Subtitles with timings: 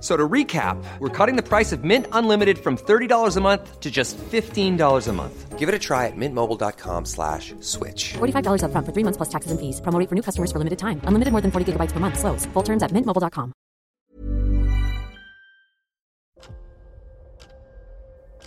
[0.00, 3.90] So to recap, we're cutting the price of Mint Unlimited from $30 a month to
[3.90, 5.58] just $15 a month.
[5.58, 8.14] Give it a try at mintmobile.com slash switch.
[8.18, 9.80] $45 upfront for three months plus taxes and fees.
[9.80, 11.00] Promo rate for new customers for limited time.
[11.02, 12.16] Unlimited more than 40 gigabytes per month.
[12.16, 12.46] Slows.
[12.54, 13.52] Full terms at mintmobile.com.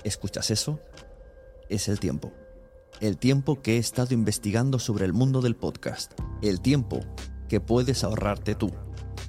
[0.04, 0.80] ¿Escuchas eso?
[1.70, 2.32] Es el tiempo.
[3.02, 6.14] El tiempo que he estado investigando sobre el mundo del podcast.
[6.42, 7.02] El tiempo
[7.50, 8.72] que puedes ahorrarte tú.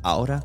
[0.03, 0.45] Ahora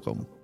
[0.00, 0.43] com.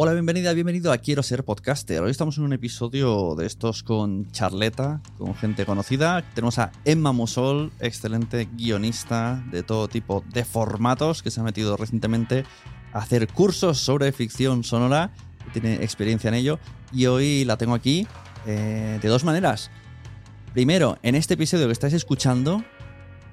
[0.00, 2.00] Hola, bienvenida, bienvenido a Quiero ser podcaster.
[2.00, 6.22] Hoy estamos en un episodio de estos con charleta, con gente conocida.
[6.36, 11.76] Tenemos a Emma Musol, excelente guionista de todo tipo de formatos, que se ha metido
[11.76, 12.44] recientemente
[12.92, 15.10] a hacer cursos sobre ficción sonora,
[15.52, 16.60] tiene experiencia en ello.
[16.92, 18.06] Y hoy la tengo aquí
[18.46, 19.68] eh, de dos maneras.
[20.52, 22.62] Primero, en este episodio que estáis escuchando,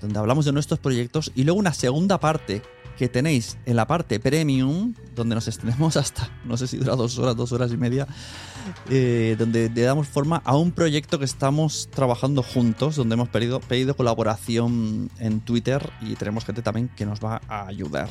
[0.02, 2.64] donde hablamos de nuestros proyectos, y luego una segunda parte
[2.98, 7.18] que tenéis en la parte premium, donde nos extendemos hasta, no sé si dura dos
[7.20, 8.08] horas, dos horas y media,
[8.90, 13.60] eh, donde le damos forma a un proyecto que estamos trabajando juntos, donde hemos pedido,
[13.60, 18.10] pedido colaboración en Twitter y tenemos gente también que nos va a ayudar.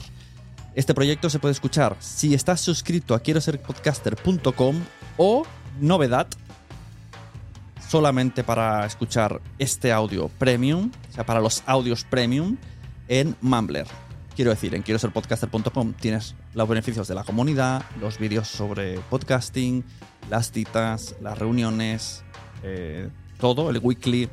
[0.74, 4.76] Este proyecto se puede escuchar si estás suscrito a quiero ser podcaster.com
[5.16, 5.46] o,
[5.80, 6.26] novedad,
[7.88, 12.56] solamente para escuchar este audio premium, o sea, para los audios premium,
[13.06, 13.86] en Mumbler.
[14.36, 18.98] Quiero decir, en quiero ser podcaster.com tienes los beneficios de la comunidad, los vídeos sobre
[19.08, 19.84] podcasting,
[20.28, 22.24] las citas, las reuniones,
[22.64, 23.08] eh,
[23.38, 24.28] todo, el weekly.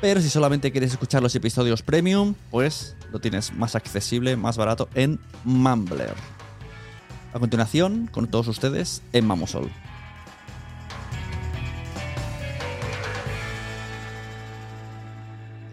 [0.00, 4.88] Pero si solamente quieres escuchar los episodios premium, pues lo tienes más accesible, más barato
[4.94, 6.14] en Mumbler.
[7.34, 9.70] A continuación, con todos ustedes, en Mamosol.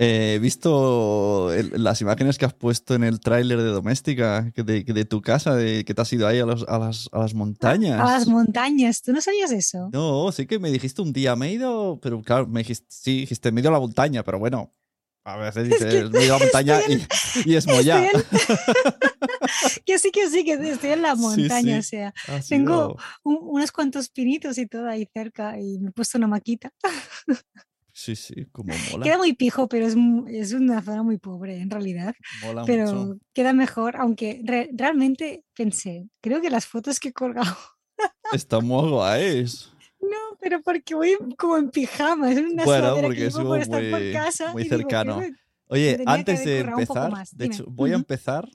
[0.01, 4.63] Eh, he visto el- las imágenes que has puesto en el tráiler de Doméstica, que
[4.63, 7.09] de, que de tu casa, de que te has ido ahí a, los- a las,
[7.11, 7.99] a las montañas.
[7.99, 9.01] A las montañas.
[9.01, 9.89] ¿Tú no sabías eso?
[9.91, 13.19] No, sí que me dijiste un día, me he ido, pero claro, me dijiste, sí,
[13.21, 14.73] dijiste, me he ido a la montaña, pero bueno,
[15.25, 17.05] a veces dices, me he ido a la montaña y,
[17.49, 18.05] y es Moya.
[18.05, 18.23] Estoy
[19.85, 21.81] Que sí, que sí, que estoy en la Sí, montaña.
[21.81, 21.97] sí.
[21.97, 22.13] O sea,
[22.47, 26.71] tengo un- unos cuantos pinitos y todo ahí cerca y me he puesto una maquita.
[28.01, 29.03] Sí, sí, como mola.
[29.03, 29.95] Queda muy pijo, pero es,
[30.29, 32.15] es una zona muy pobre en realidad.
[32.41, 33.19] Mola pero mucho.
[33.33, 37.53] queda mejor, aunque re- realmente pensé, creo que las fotos que he colgado
[38.31, 39.73] Está muy guays.
[39.99, 43.59] No, pero porque voy como en pijama, es una Bueno, porque que es llevo por
[43.59, 44.53] estar por muy- casa.
[44.53, 45.15] muy digo, cercano.
[45.15, 45.33] "Joder,
[45.67, 48.47] Oye, antes de empezar, de hecho, voy a empezar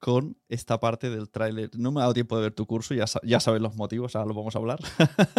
[0.00, 1.70] con esta parte del tráiler.
[1.76, 4.26] No me ha dado tiempo de ver tu curso, ya, ya sabes los motivos, ahora
[4.28, 4.80] lo vamos a hablar.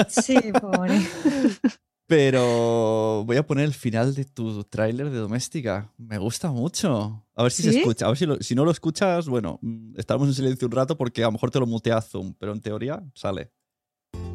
[0.07, 0.97] Sí, pobre.
[2.09, 5.94] Pero voy a poner el final de tu tráiler de Doméstica.
[6.00, 7.23] Me gusta mucho.
[7.35, 7.77] A ver si se ¿Sí?
[7.77, 8.06] escucha.
[8.06, 9.59] A ver si, lo- si no lo escuchas, bueno,
[9.95, 12.61] estaremos en silencio un rato porque a lo mejor te lo mutea Zoom, pero en
[12.61, 13.51] teoría sale.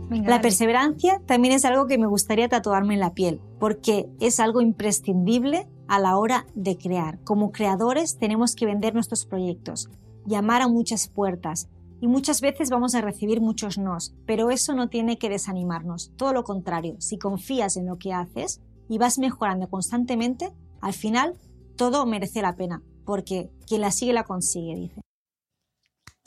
[0.08, 4.38] Venga, La perseverancia también es algo que me gustaría tatuarme en la piel, porque es
[4.38, 7.18] algo imprescindible a la hora de crear.
[7.24, 9.88] Como creadores tenemos que vender nuestros proyectos,
[10.26, 11.68] llamar a muchas puertas
[12.00, 16.12] y muchas veces vamos a recibir muchos nos, pero eso no tiene que desanimarnos.
[16.16, 21.34] Todo lo contrario, si confías en lo que haces y vas mejorando constantemente, al final
[21.76, 25.00] todo merece la pena, porque quien la sigue la consigue, dice.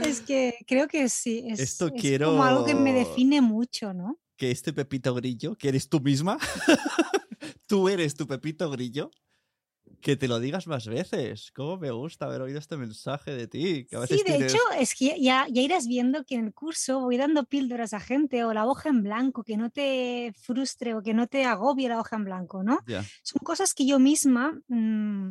[0.05, 1.45] Es que creo que sí.
[1.49, 4.19] Es, Esto es quiero- como algo que me define mucho, ¿no?
[4.37, 6.39] Que este Pepito Grillo, que eres tú misma,
[7.67, 9.11] tú eres tu Pepito Grillo,
[10.03, 11.53] que te lo digas más veces.
[11.53, 13.87] ¿Cómo me gusta haber oído este mensaje de ti?
[13.87, 16.47] Que a veces Sí, de tienes- hecho, es que ya, ya irás viendo que en
[16.47, 20.33] el curso voy dando píldoras a gente o la hoja en blanco, que no te
[20.39, 22.81] frustre o que no te agobie la hoja en blanco, ¿no?
[23.23, 25.31] Son cosas que yo misma mm,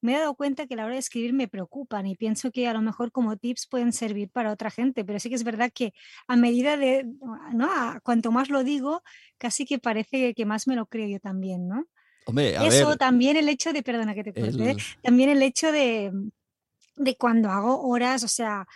[0.00, 2.68] me he dado cuenta que a la hora de escribir me preocupan y pienso que
[2.68, 5.70] a lo mejor como tips pueden servir para otra gente, pero sí que es verdad
[5.74, 5.92] que
[6.28, 7.04] a medida de,
[7.52, 7.66] ¿no?
[7.70, 9.02] A- cuanto más lo digo,
[9.38, 11.84] casi que parece que más me lo creo yo también, ¿no?
[12.26, 12.96] Hombre, a Eso ver.
[12.98, 16.10] también el hecho de, perdona que te corte, el- también el hecho de,
[16.96, 18.66] de cuando hago horas, o sea,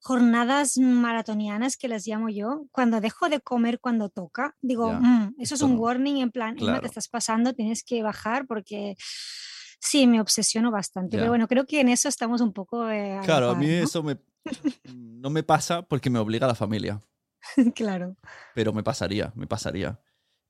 [0.00, 5.54] jornadas maratonianas que las llamo yo, cuando dejo de comer cuando toca, digo, "Mm, eso
[5.54, 5.80] es un no".
[5.80, 6.80] warning en plan, Claro.
[6.80, 8.96] te estás pasando, tienes que bajar porque
[9.80, 11.16] sí, me obsesiono bastante.
[11.16, 11.22] Ya.
[11.22, 12.88] Pero bueno, creo que en eso estamos un poco...
[12.90, 13.72] eh, a la Claro, a mí ¿no?
[13.72, 14.18] eso me,
[14.94, 17.00] no me pasa porque me obliga la familia.
[17.74, 18.16] claro.
[18.54, 19.98] pero me pasaría, me pasaría.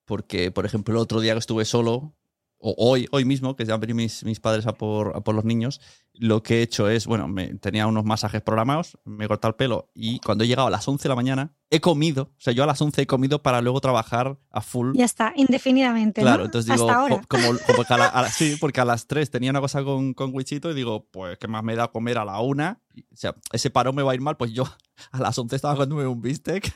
[0.08, 2.14] Porque, por ejemplo, el otro día que estuve solo,
[2.60, 5.34] o hoy, hoy mismo, que ya han venido mis, mis padres a por, a por
[5.34, 5.80] los niños,
[6.14, 9.54] lo que he hecho es, bueno, me, tenía unos masajes programados, me he cortado el
[9.54, 12.52] pelo y cuando he llegado a las 11 de la mañana, he comido, o sea,
[12.54, 14.96] yo a las 11 he comido para luego trabajar a full.
[14.96, 16.22] Ya está, indefinidamente.
[16.22, 16.44] Claro, ¿no?
[16.46, 17.20] entonces digo, Hasta ahora.
[17.28, 20.14] como, como a la- a la- sí, porque a las 3 tenía una cosa con,
[20.14, 22.80] con Wichito y digo, pues, ¿qué más me da comer a la 1?
[23.12, 24.64] O sea, ese paro me va a ir mal, pues yo
[25.12, 26.72] a las 11 estaba comiéndome un bistec.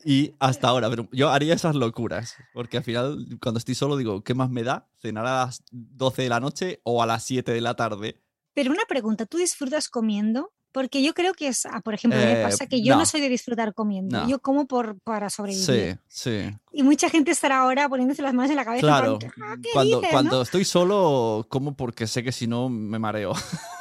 [0.04, 4.24] y hasta ahora, pero yo haría esas locuras, porque al final, cuando estoy solo, digo,
[4.24, 4.88] ¿qué más me da?
[5.02, 8.22] ¿Cenar a las 12 de la noche o a las 7 de la tarde?
[8.54, 10.52] Pero una pregunta, ¿tú disfrutas comiendo?
[10.74, 13.00] Porque yo creo que es, ah, por ejemplo, mí me Eh, pasa que yo no.
[13.02, 13.06] no.
[13.06, 14.30] soy de disfrutar comiendo, No.
[14.30, 15.66] yo como por, para sobrevivir.
[15.66, 16.58] Sí, sí.
[16.72, 18.82] Y mucha gente estará ahora poniéndose las manos en la cabeza.
[18.88, 20.18] Claro, plan, "Ah, ¿qué cuando, dices, no?".
[20.18, 23.34] cuando estoy solo, como porque sé que si no me mareo.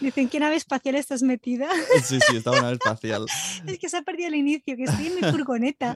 [0.00, 1.68] Dicen, ¿qué nave espacial estás metida?
[2.04, 3.26] sí, sí, estaba en una espacial.
[3.66, 5.94] es que se ha perdido el inicio, que estoy en mi furgoneta.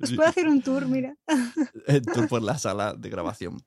[0.00, 1.14] Os puedo hacer un tour, mira.
[1.86, 3.60] El tour por la sala de grabación.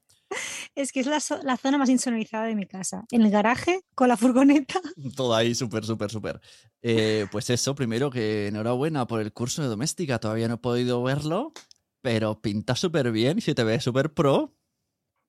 [0.73, 3.05] Es que es la, zo- la zona más insonorizada de mi casa.
[3.11, 4.81] En el garaje, con la furgoneta.
[5.15, 6.41] Todo ahí súper, súper, súper.
[6.81, 10.19] Eh, pues eso, primero que enhorabuena por el curso de doméstica.
[10.19, 11.53] Todavía no he podido verlo,
[12.01, 14.53] pero pinta súper bien y se te ve súper pro.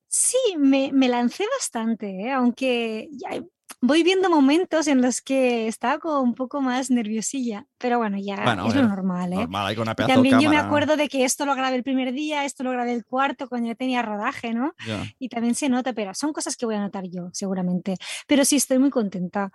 [0.09, 2.32] Sí, me, me lancé bastante, ¿eh?
[2.32, 3.41] aunque ya
[3.81, 8.37] voy viendo momentos en los que estaba como un poco más nerviosilla, pero bueno, ya
[8.43, 9.37] Bueno, es lo normal, ¿eh?
[9.37, 11.83] Normal, hay con una pedazo también yo me acuerdo de que esto lo grabé el
[11.83, 14.73] primer día, esto lo grabé el cuarto cuando yo tenía rodaje, ¿no?
[14.87, 15.05] Ya.
[15.19, 17.97] Y también se nota, pero son cosas que voy a notar yo, seguramente.
[18.26, 19.50] Pero sí, estoy muy contenta.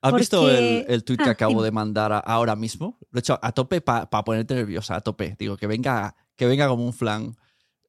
[0.00, 1.64] ¿Has visto el, porque- el que Ah, acabo dime.
[1.64, 2.96] de mandar a- ahora mismo?
[3.10, 5.34] Lo he hecho a tope para ponerte nerviosa, a tope.
[5.38, 7.34] Digo, que venga, que venga como un flan.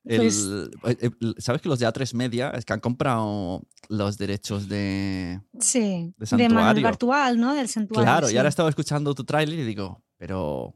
[0.05, 0.47] El- Pues
[0.85, 5.41] eh, eh, ¿Sabes que los de A3 Media es que han comprado los derechos de,
[5.59, 6.83] Sí, De de Manuel.
[6.83, 7.53] Bartual, ¿no?
[7.53, 8.03] Del santuario.
[8.05, 8.53] Claro, y ahora sí.
[8.53, 10.75] estaba escuchando tu tráiler y digo, pero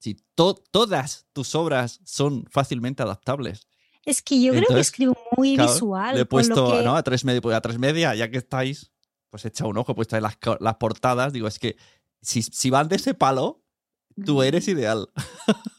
[0.00, 3.66] si to- todas tus obras son fácilmente adaptables.
[4.04, 6.14] Es que yo creo que escribo muy Claro, visual.
[6.14, 6.96] Le he puesto que- ¿no?
[6.96, 8.92] a, tres media, pues a tres media, ya que estáis,
[9.30, 11.32] pues echa un ojo, he puesto ahí las, las portadas.
[11.32, 11.76] Digo, es que
[12.22, 13.62] si, si van de ese palo,
[14.24, 15.10] tú eres ideal.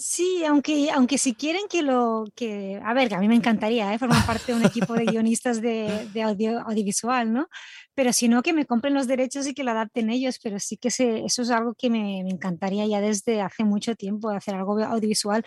[0.00, 3.92] Sí, aunque, aunque si quieren que lo que, a ver, que a mí me encantaría
[3.92, 3.98] ¿eh?
[3.98, 7.48] formar parte de un equipo de guionistas de, audio, audiovisual, ¿no?
[7.94, 10.76] Pero si no, que me compren los derechos y que lo adapten ellos, pero sí
[10.76, 14.54] que se, eso es algo que me, me encantaría ya desde hace mucho tiempo, hacer
[14.54, 15.44] algo audiovisual.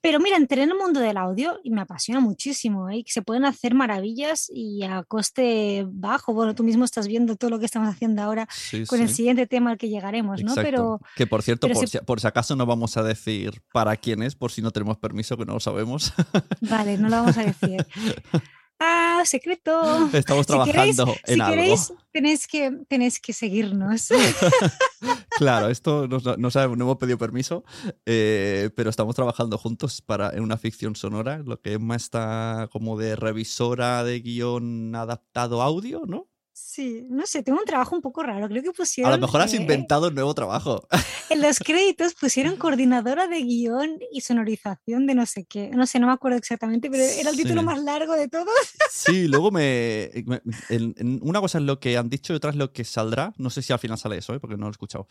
[0.00, 3.02] Pero mira, entré en el mundo del audio y me apasiona muchísimo, ¿eh?
[3.06, 6.32] se pueden hacer maravillas y a coste bajo.
[6.32, 9.46] Bueno, tú mismo estás viendo todo lo que estamos haciendo ahora Sí, con el siguiente
[9.46, 10.54] tema al que llegaremos, ¿no?
[10.54, 14.22] Pero que por cierto, por, si, por si acaso no vamos a decir para quién
[14.22, 16.12] es, por si no tenemos permiso, que no lo sabemos.
[16.60, 17.86] Vale, no lo vamos a decir.
[18.82, 20.08] Ah, secreto.
[20.14, 21.54] Estamos trabajando en si algo.
[21.54, 24.08] queréis, tenéis que, tenéis que seguirnos.
[25.36, 27.62] claro, esto no, no, sabemos, no hemos pedido permiso,
[28.06, 32.96] eh, pero estamos trabajando juntos para, en una ficción sonora, lo que Emma está como
[32.96, 36.29] de revisora de guion adaptado audio, ¿no?
[36.62, 38.46] Sí, no sé, tengo un trabajo un poco raro.
[38.48, 39.12] Creo que pusieron.
[39.12, 40.86] A lo mejor has eh, inventado un nuevo trabajo.
[41.28, 45.70] En los créditos pusieron coordinadora de guion y sonorización de no sé qué.
[45.70, 47.66] No sé, no me acuerdo exactamente, pero era el título Sí.
[47.66, 48.46] más largo de todos.
[48.90, 50.10] Sí, luego me.
[50.26, 52.84] me- en- en- una cosa es lo que han dicho y otra es lo que
[52.84, 53.32] saldrá.
[53.36, 54.38] No sé si al final sale eso, ¿eh?
[54.40, 55.08] porque no lo he escuchado.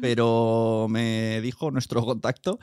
[0.00, 2.58] Pero me dijo nuestro contacto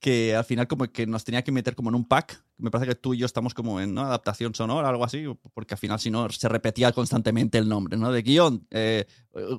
[0.00, 2.42] que al final como que nos tenía que meter como en un pack.
[2.56, 4.00] Me parece que tú y yo estamos como en ¿no?
[4.00, 8.10] adaptación sonora, algo así, porque al final si no se repetía constantemente el nombre, ¿no?
[8.10, 9.06] De guion, eh,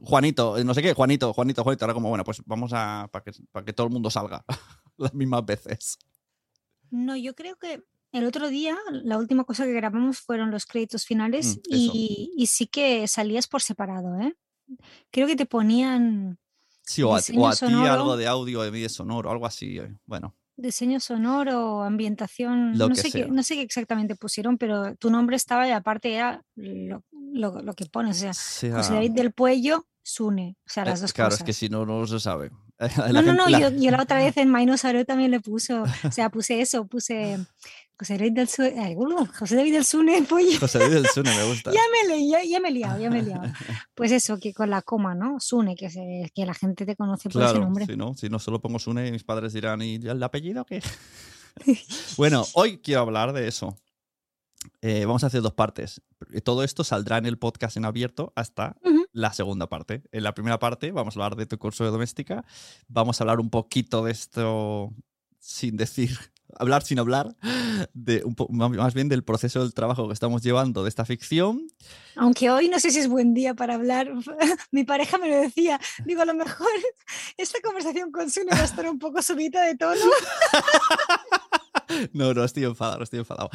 [0.03, 1.85] Juanito, eh, no sé qué, Juanito, Juanito, Juanito.
[1.85, 3.07] Ahora como, bueno, pues vamos a...
[3.11, 4.43] para que, para que todo el mundo salga
[4.97, 5.99] las mismas veces.
[6.89, 11.05] No, yo creo que el otro día, la última cosa que grabamos fueron los créditos
[11.05, 14.35] finales Mm, y, y sí que salías por separado, ¿eh?
[15.11, 16.39] Creo que te ponían
[16.91, 17.91] Sí, o a, Diseño o a ti sonoro.
[17.91, 19.77] algo de audio, de vídeo sonoro, algo así.
[19.79, 24.57] eh, Bueno, diseño sonoro, ambientación, Lo no que sé, qué, no sé qué exactamente pusieron,
[24.57, 28.75] pero tu nombre estaba y aparte era lo, lo- lo que pones, o sea, sea-
[28.77, 31.41] José David del Puello, Sune, o sea, Eh, las dos claro, cosas.
[31.41, 32.51] es que si no, no se sabe.
[33.13, 36.29] No, no, no, yo, yo la otra vez en Mainosaro también le puso, o sea,
[36.29, 37.37] puse eso, puse
[38.01, 38.95] José David del Sune, ay,
[39.37, 40.59] José David del Sune, Puello.
[40.59, 41.71] José David del Sune me gusta.
[41.71, 43.43] Ya me, ya, ya me he liado, ya me he liado.
[43.93, 45.39] Pues eso, que con la coma, ¿no?
[45.39, 47.85] Sune, que, se- que la gente te conoce por ese nombre.
[47.85, 50.81] si no, si no solo pongo Sune, mis padres dirán, ¿y el apellido qué?
[52.17, 53.77] bueno, hoy quiero hablar de eso.
[54.81, 56.01] Eh, vamos a hacer dos partes.
[56.43, 58.77] Todo esto saldrá en el podcast en abierto hasta
[59.11, 60.01] la segunda parte.
[60.11, 62.43] En la primera parte vamos a hablar de tu curso de doméstica.
[62.87, 64.91] Vamos a hablar un poquito de esto
[65.37, 66.17] sin decir,
[66.57, 67.35] hablar sin hablar,
[67.93, 71.67] de un más bien del proceso del trabajo que estamos llevando de esta ficción.
[72.15, 74.11] Aunque hoy no sé si es buen día para hablar.
[74.71, 75.79] Mi pareja me lo decía.
[76.05, 76.67] Digo, a lo mejor
[77.37, 79.95] esta conversación con Sune va a estar un poco subida de tono.
[82.13, 83.49] No, no, estoy enfadado, estoy enfadado.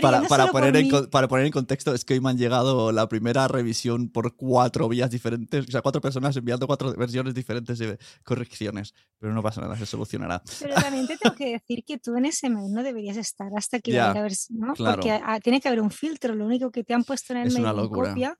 [0.00, 2.92] Para, no para poner en, para poner en contexto, es que hoy me han llegado
[2.92, 7.78] la primera revisión por cuatro vías diferentes, o sea, cuatro personas enviando cuatro versiones diferentes
[7.78, 8.94] de correcciones.
[9.18, 10.42] Pero no pasa nada, se solucionará.
[10.60, 13.80] Pero también te tengo que decir que tú en ese mail no deberías estar hasta
[13.80, 14.74] que Ya, vaya a ver, ¿no?
[14.74, 14.96] claro.
[14.96, 16.34] Porque ah, tiene que haber un filtro.
[16.34, 18.08] Lo único que te han puesto en el Es mail una en locura.
[18.10, 18.38] copia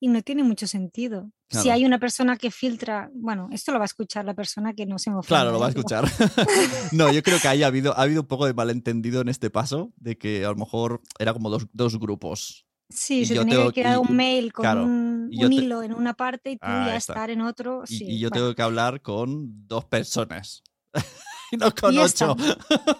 [0.00, 1.30] y no tiene mucho sentido.
[1.48, 4.84] Si hay una persona que filtra, bueno, esto lo va a escuchar la persona que
[4.84, 5.28] no se me ofenda.
[5.40, 6.04] Claro, lo va a escuchar.
[6.92, 9.48] no, yo creo que ahí ha habido, ha habido un poco de malentendido en este
[9.48, 12.66] paso, de que a lo mejor era como dos, dos grupos.
[12.88, 15.54] Sí, Y se tenía tengo que crear y- un mail con claro, un, un te-
[15.54, 17.12] hilo en una parte y tú Ah, ya está.
[17.14, 17.82] estar en otro.
[17.88, 18.42] Y, sí, y yo bueno.
[18.44, 20.62] tengo que hablar con dos personas.
[21.52, 22.36] y no con ocho.
[22.36, 22.44] No,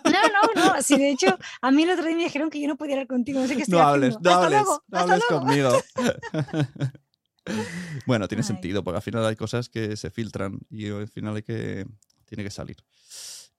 [0.04, 0.82] no, no.
[0.82, 3.06] Sí, de hecho, a mí el otro día me dijeron que yo no podía hablar
[3.08, 3.40] contigo.
[3.40, 4.30] No sé qué estoy No hables, haciendo.
[4.30, 5.44] no hables, luego, no hables luego.
[5.44, 5.70] conmigo.
[8.06, 8.46] bueno, tiene Ay.
[8.46, 11.86] sentido, porque al final hay cosas que se filtran y al final hay que,
[12.24, 12.76] tiene que salir.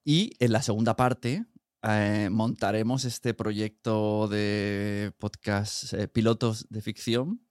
[0.04, 1.46] Y en la segunda parte
[1.84, 7.42] eh, montaremos este proyecto de podcast eh, pilotos de ficción.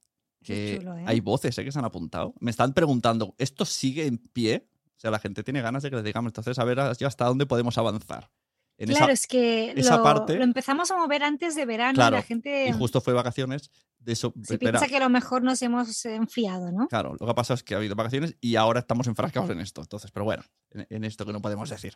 [0.43, 1.05] Que chulo, ¿eh?
[1.07, 2.35] hay voces que se han apuntado.
[2.40, 4.69] Me están preguntando, ¿esto sigue en pie?
[4.96, 7.46] O sea, la gente tiene ganas de que les digamos, entonces, a ver hasta dónde
[7.46, 8.30] podemos avanzar.
[8.78, 11.92] En esa- Claro, es que esa lo, parte- lo empezamos a mover antes de verano
[11.92, 13.70] y Claro, la gente y justo fue vacaciones.
[13.98, 16.86] De eso, se piensa que a lo mejor nos hemos enfriado, ¿no?
[16.86, 19.60] Claro, lo que ha pasado es que ha habido vacaciones y ahora estamos enfrascados en
[19.60, 19.80] esto.
[19.80, 21.94] Entonces, pero bueno, en, en esto que no podemos decir.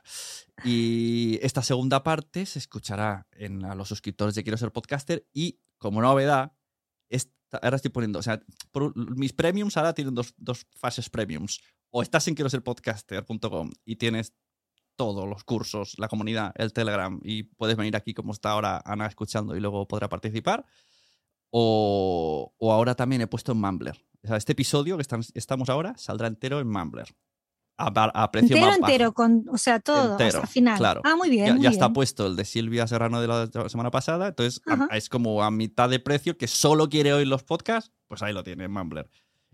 [0.65, 5.61] Y esta segunda parte se escuchará en a los suscriptores de Quiero ser podcaster y
[5.79, 6.53] como novedad,
[7.09, 8.41] esta- ahora estoy poniendo, o sea,
[8.73, 11.61] por- mis premiums ahora tienen dos, dos fases premiums.
[11.91, 14.33] O estás en quiero ser podcaster.com y tienes
[14.97, 19.07] todos los cursos, la comunidad, el Telegram y puedes venir aquí como está ahora Ana
[19.07, 20.65] escuchando y luego podrá participar.
[21.51, 23.97] O, o ahora también he puesto en Mumbler.
[24.23, 27.09] O sea, este episodio que están- estamos ahora saldrá entero en Mumbler.
[27.83, 28.93] A, precio Entero, más bajo.
[28.93, 30.77] entero, con, o sea, todo, Entero, hasta final.
[30.77, 31.01] claro.
[31.03, 31.47] Ah, muy bien.
[31.47, 34.29] Ya, muy ya está puesto el de Silvia Serrano de la, semana pasada.
[34.29, 37.91] Entonces a- es como a mitad de precio que solo quiere oír los podcasts.
[38.07, 39.09] Pues ahí lo tiene en Mumbler.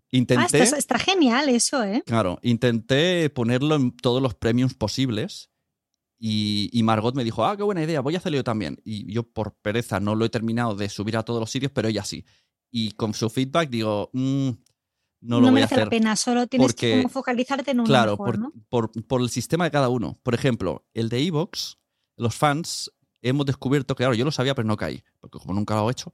[0.06, 0.62] Ah, Intenté.
[0.62, 2.02] está, está genial eso, ¿eh?
[2.06, 5.50] Claro, intenté ponerlo en todos los premiums posibles
[6.18, 8.80] y, y Margot me dijo, ah, qué buena idea, voy a hacerlo yo también.
[8.84, 11.88] Y yo por pereza no lo he terminado de subir a todos los sitios, pero
[11.88, 12.24] ella sí.
[12.70, 14.50] Y con su feedback digo, "Mm,
[15.22, 15.84] no lo voy a merece hacer.
[15.86, 18.52] la pena, solo tienes que como focalizarte en uno Claro, mejor, por, ¿no?
[18.68, 20.18] por- por el sistema de cada uno.
[20.22, 21.78] Por ejemplo, el de Evox,
[22.16, 25.74] los fans, hemos descubierto que, claro, yo lo sabía, pero no caí, porque como nunca
[25.74, 26.12] lo he hecho.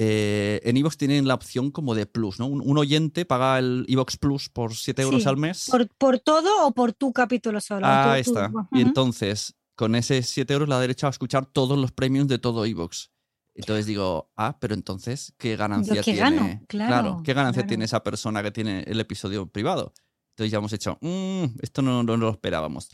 [0.00, 2.46] Eh, en Evox tienen la opción como de plus, ¿no?
[2.46, 5.66] Un, un oyente paga el Evox Plus por 7 euros Sí, al mes.
[5.68, 7.84] Por, por todo o por tu capítulo solo.
[7.84, 8.52] Ah, está.
[8.70, 12.38] Y entonces, con ese 7 euros, le da derecho a escuchar todos los premiums de
[12.38, 13.10] todo Evox.
[13.56, 16.20] Entonces digo, ah, pero entonces, ¿qué ganancia ¿qué tiene?
[16.20, 16.60] gano?
[16.68, 17.68] Claro, ¿qué ganancia claro.
[17.68, 19.92] tiene esa persona que tiene el episodio privado?
[20.36, 22.88] Entonces ya hemos hecho, "Mm, esto no, no lo esperábamos.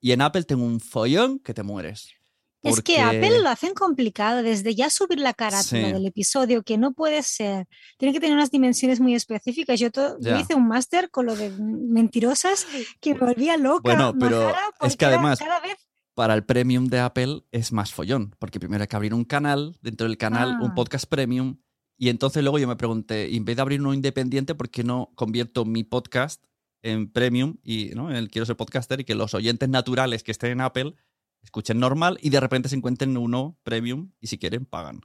[0.00, 2.17] Y en Apple tengo un follón que te mueres.
[2.62, 5.92] Es que Apple lo hacen complicado, desde ya subir la carátula Sí.
[5.92, 7.66] del episodio, que no puede ser.
[7.98, 9.78] Tiene que tener unas dimensiones muy específicas.
[9.78, 9.88] Yo,
[10.20, 12.66] yo hice un máster con lo de mentirosas
[13.00, 13.80] que me volvía loca.
[13.84, 15.76] Bueno, pero es que además- Cada vez
[16.14, 19.76] Para el premium de Apple es más follón, porque primero hay que abrir un canal,
[19.82, 20.74] dentro del canal un Ah.
[20.74, 21.58] podcast premium,
[21.96, 25.12] y entonces luego yo me pregunté, en vez de abrir uno independiente, ¿por qué no
[25.14, 26.42] convierto mi podcast
[26.82, 28.10] en premium y ¿no?
[28.10, 30.94] el quiero ser podcaster y que los oyentes naturales que estén en Apple
[31.42, 35.00] escuchen normal y de repente se encuentren uno premium y si quieren pagan?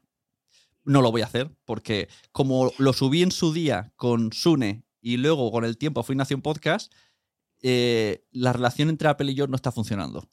[0.84, 5.18] No lo voy a hacer porque como lo subí en su día con Sune y
[5.18, 6.94] luego con el tiempo fui Nación Podcast,
[7.62, 10.30] eh, la relación entre Apple y yo no está funcionando.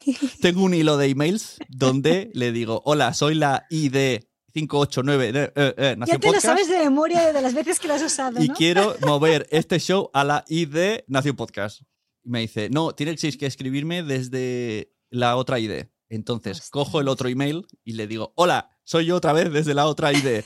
[0.40, 4.20] Tengo un hilo de emails donde le digo, hola, soy la ID
[4.52, 7.94] 589 de, eh, eh, ya te lo sabes de memoria de las veces que lo
[7.94, 8.54] has usado, y ¿no?
[8.54, 11.82] quiero mover este show a la ID Nación Podcast.
[12.24, 15.86] Y me dice, no, tienes que escribirme desde la otra ID.
[16.10, 19.86] Entonces, cojo el otro email y le digo, hola, soy yo otra vez desde la
[19.86, 20.42] otra ID.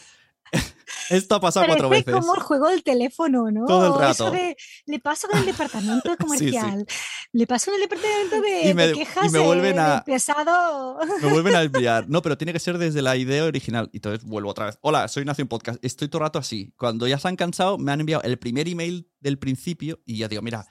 [1.11, 2.13] Esto ha pasado cuatro veces.
[2.13, 3.65] como el juego del teléfono, ¿no?
[3.67, 4.37] Todo el Eso rato.
[4.37, 6.25] de, le paso con el departamento Sí, sí.
[6.25, 6.87] comercial,
[7.33, 10.03] le paso con el departamento de, Y me- de y quejas me vuelven de a-
[10.05, 10.99] pesado.
[11.23, 12.09] Me vuelven a enviar.
[12.09, 13.89] No, pero tiene que ser desde la idea original.
[13.93, 14.79] Y entonces vuelvo otra vez.
[14.83, 15.83] Hola, soy Nación Podcast.
[15.85, 16.73] Estoy todo el rato así.
[16.77, 20.29] Cuando ya se han cansado, me han enviado el primer email del principio y ya
[20.29, 20.67] digo, mira,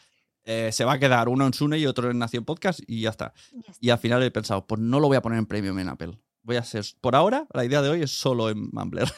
[0.45, 3.09] eh, se va a quedar uno en Sune y otro en Nación Podcast y ya
[3.09, 3.33] está.
[3.79, 6.19] Y al final he pensado, pues no lo voy a poner en premium en Apple.
[6.43, 9.11] Voy a ser, por ahora, la idea de hoy es solo en Mumbler.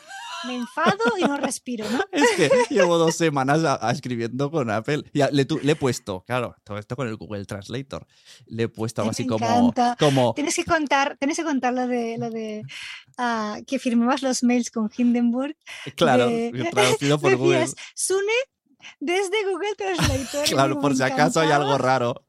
[0.45, 2.01] Me enfado y no respiro, ¿no?
[2.11, 5.05] es que llevo dos semanas a- a escribiendo con Apple.
[5.13, 8.05] Ya, le, tu- le he puesto, claro, todo esto con el Google Translator.
[8.47, 12.17] Le he puesto algo así como, como Tienes que contar, tienes que contar lo de
[12.17, 12.63] lo de
[13.17, 15.55] ah, que firmabas los mails con Hindenburg.
[15.95, 17.59] claro, de- traducido por Google.
[17.59, 18.33] decías, Sune
[18.99, 20.45] desde Google Translator.
[20.49, 22.25] Claro, por si acaso hay algo raro.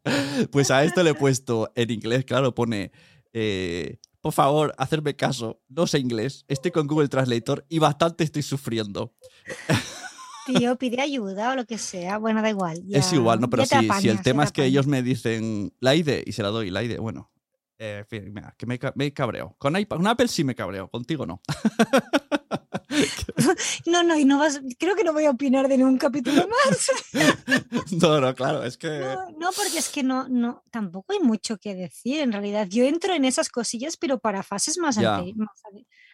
[0.50, 2.92] Pues a esto le he puesto en inglés, claro, pone,
[3.32, 8.42] eh, por favor, hacerme caso, no sé inglés, estoy con Google Translator y bastante estoy
[8.42, 9.14] sufriendo.
[10.46, 12.18] Tío, pide ayuda o lo que sea.
[12.18, 12.82] Bueno, da igual.
[12.90, 13.48] es ya- igual, ¿no?
[13.48, 16.42] Pero si, si el tema te es que ellos me dicen la ID y se
[16.42, 17.30] la doy la ID, bueno.
[17.78, 19.56] eh, en fin, mira, que me, me cabreo.
[19.58, 21.40] Con, iPad- con Apple sí me cabreo, contigo no.
[23.86, 24.60] No, no, y no vas.
[24.78, 26.90] Creo que no voy a opinar de ningún capítulo más.
[28.00, 28.88] no, no, claro, es que...
[28.88, 32.66] No, no, porque es que no, no, tampoco hay mucho que decir en realidad.
[32.68, 35.34] Yo entro en esas cosillas, pero para fases más, ante-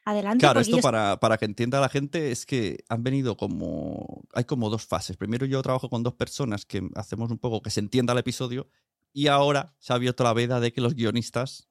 [0.04, 0.40] adelante.
[0.40, 4.22] Claro, esto ellos- para, para que entienda la gente es que han venido como.
[4.32, 5.16] Hay como dos fases.
[5.16, 8.68] Primero, yo trabajo con dos personas que hacemos un poco que se entienda el episodio.
[9.12, 11.68] Y ahora se ha abierto la veda de que los guionistas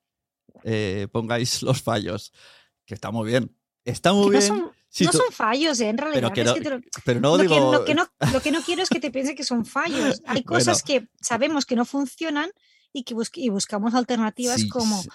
[0.63, 2.33] eh, pongáis los fallos.
[2.85, 3.55] Que está muy bien.
[3.85, 4.41] Está muy no bien.
[4.41, 5.89] son, si no tú- son fallos, ¿eh?
[5.89, 6.31] en realidad.
[6.33, 7.53] que es no- que te lo- pero no lo, digo.
[7.55, 10.21] que, lo, que no, lo que no quiero es que te piense que son fallos.
[10.25, 12.49] Hay cosas que sabemos que no funcionan
[12.91, 15.09] y que bus- y buscamos alternativas Sí, como sí.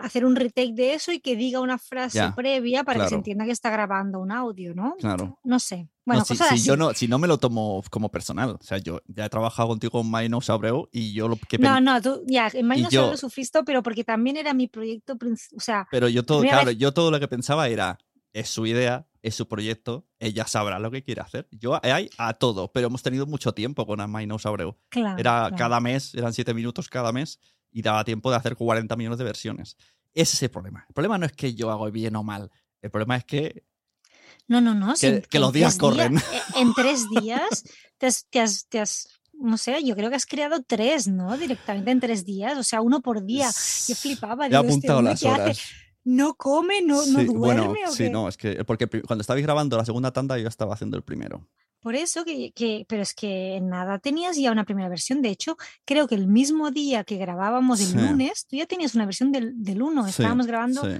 [0.00, 3.08] hacer un retake de eso y que diga una frase Ya, previa para que se
[3.08, 3.16] claro.
[3.18, 4.94] entienda que está grabando un audio, ¿no?
[4.96, 5.36] Claro.
[5.42, 5.76] No sé.
[5.78, 6.64] No, Bueno, si, cosas si así.
[6.68, 8.50] yo no, si no me lo tomo como personal.
[8.50, 11.80] O sea, yo ya he trabajado contigo en Minos Abreu y yo lo que No,
[11.80, 15.18] no, tú ya, en yo- lo sufriste, pero porque también era mi proyecto,
[15.56, 17.98] o sea, Pero yo todo, claro, vez- yo todo lo que pensaba era,
[18.32, 21.48] es su idea, es su proyecto, ella sabrá lo que quiere hacer.
[21.50, 24.76] Yo hay a todo, pero hemos tenido mucho tiempo con Amainos Abreu.
[24.88, 25.18] claro.
[25.18, 25.56] Era claro.
[25.56, 27.40] cada mes, eran siete minutos cada mes
[27.72, 29.76] y daba tiempo de hacer 40 millones de versiones.
[30.14, 30.84] Ese es el problema.
[30.88, 32.50] El problema no es que yo hago bien o mal.
[32.80, 33.64] El problema es que
[34.48, 34.94] No, no, no.
[34.96, 36.16] sí, que- los días corren.
[36.18, 36.22] eh,
[36.56, 37.64] en tres días
[37.98, 41.36] te has, te has- te has- no sé, yo creo que has creado tres, ¿no?
[41.36, 43.50] Directamente en tres días, o sea, uno por día.
[43.88, 44.46] Yo flipaba.
[44.46, 45.60] he digo, ¿este apuntado las hace?
[46.08, 46.82] ¿No come?
[46.82, 47.36] ¿No, no Sí, duerme?
[47.66, 48.10] bueno, o sí, qué?
[48.10, 51.48] no, es que porque cuando estabais grabando la segunda tanda yo estaba haciendo el primero.
[51.80, 55.20] Por eso que, que- pero es que nada tenías ya una primera versión.
[55.20, 57.96] De hecho, creo que el mismo día que grabábamos el Sí.
[57.98, 60.04] lunes, tú ya tenías una versión del, del 1.
[60.04, 60.96] Sí, Estábamos grabando Sí,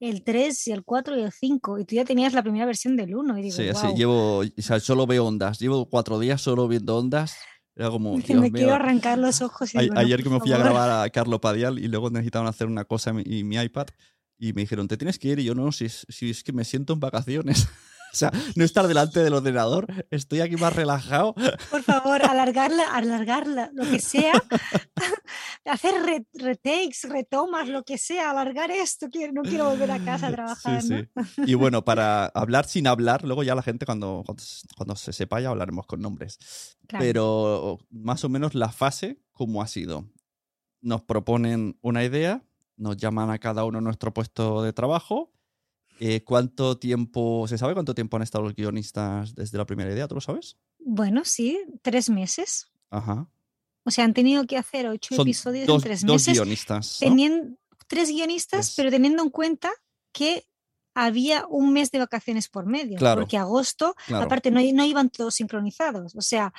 [0.00, 1.78] el 3, el 4 y el 5.
[1.78, 3.38] Y tú ya tenías la primera versión del 1.
[3.38, 3.96] Y digo, sí, sí, "Guau".
[3.96, 5.58] llevo, o sea, solo veo ondas.
[5.60, 7.36] Llevo cuatro días solo viendo ondas.
[7.74, 8.14] Era como,
[8.50, 8.74] me quiero mío.
[8.74, 9.72] arrancar los ojos.
[9.74, 10.72] Y A- digo, "No, ayer que me fui a favor".
[10.72, 13.86] grabar a Carlo Padial y luego necesitaban hacer una cosa y mi iPad
[14.48, 15.38] y me dijeron, te tienes que ir.
[15.38, 17.68] Y yo, no, si, es- si es que me siento en vacaciones.
[18.12, 21.34] o sea, no estar delante del ordenador, estoy aquí más relajado.
[21.70, 24.32] Por favor, alargarla, alargarla, lo que sea.
[25.64, 29.06] Hacer re- retakes, retomas, lo que sea, alargar esto.
[29.32, 30.82] No quiero volver a casa a trabajar.
[30.82, 31.24] Sí, ¿no?
[31.24, 31.42] sí.
[31.46, 34.24] Y bueno, para hablar sin hablar, luego ya la gente cuando,
[34.76, 36.76] cuando, se sepa ya hablaremos con nombres.
[36.88, 37.04] Claro.
[37.04, 40.10] Pero más o menos la fase, ¿cómo ha sido?
[40.80, 42.42] Nos proponen una idea,
[42.82, 45.30] nos llaman a cada uno a nuestro puesto de trabajo,
[46.00, 50.08] Eh, ¿Cuánto tiempo, se sabe cuánto tiempo han estado los guionistas desde la primera idea?
[50.08, 50.56] ¿Tú lo sabes?
[50.80, 52.66] Bueno, sí, tres meses.
[52.90, 53.28] Ajá.
[53.84, 56.34] O sea, han tenido que hacer ocho Son episodios dos, en tres dos meses.
[56.34, 56.98] guionistas.
[57.00, 57.08] ¿no?
[57.08, 59.70] Teniendo tres guionistas, pero teniendo en cuenta
[60.12, 60.44] que
[60.94, 62.98] había un mes de vacaciones por medio.
[62.98, 63.20] Claro.
[63.20, 64.24] Porque agosto, Claro.
[64.24, 66.16] aparte, no, no iban todos sincronizados.
[66.16, 66.52] O sea,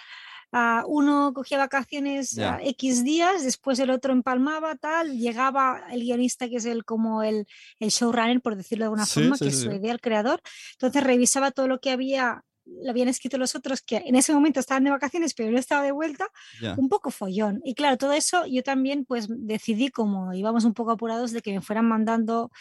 [0.53, 6.47] ah, uno cogía vacaciones ah, X días, después el otro empalmaba, tal, llegaba el guionista,
[6.47, 7.45] que es el como el,
[7.79, 10.01] el showrunner, por decirlo de alguna Sí, forma, sí, que es sí, su idea, el
[10.01, 10.41] creador.
[10.73, 14.61] Entonces revisaba todo lo que había lo habían escrito los otros que en ese momento
[14.61, 16.27] estaban de vacaciones pero no estaba de vuelta
[16.77, 17.59] un poco follón.
[17.65, 21.51] Y claro, todo eso yo también pues decidí, como íbamos un poco apurados, de que
[21.51, 22.51] me fueran mandando